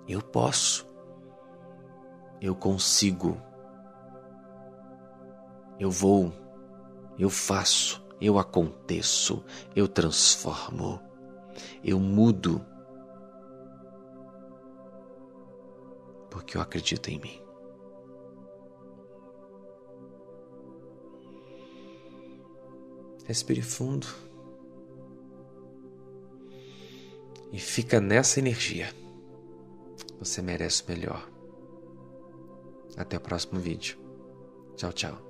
Eu 0.08 0.22
posso. 0.22 0.88
Eu 2.42 2.56
consigo. 2.56 3.42
Eu 5.80 5.92
vou 5.92 6.32
eu 7.18 7.30
faço, 7.30 8.06
eu 8.20 8.38
aconteço, 8.38 9.44
eu 9.76 9.88
transformo, 9.88 11.00
eu 11.84 12.00
mudo, 12.00 12.66
porque 16.36 16.58
eu 16.58 16.62
acredito 16.62 17.08
em 17.08 17.18
mim. 17.18 17.42
Respire 23.24 23.62
fundo 23.62 24.06
e 27.54 27.58
fica 27.58 28.02
nessa 28.02 28.40
energia. 28.40 28.94
Você 30.20 30.42
merece 30.42 30.84
o 30.84 30.90
melhor. 30.90 31.26
Até 32.98 33.16
o 33.16 33.22
próximo 33.22 33.58
vídeo. 33.58 33.98
Tchau, 34.76 34.92
tchau. 34.92 35.25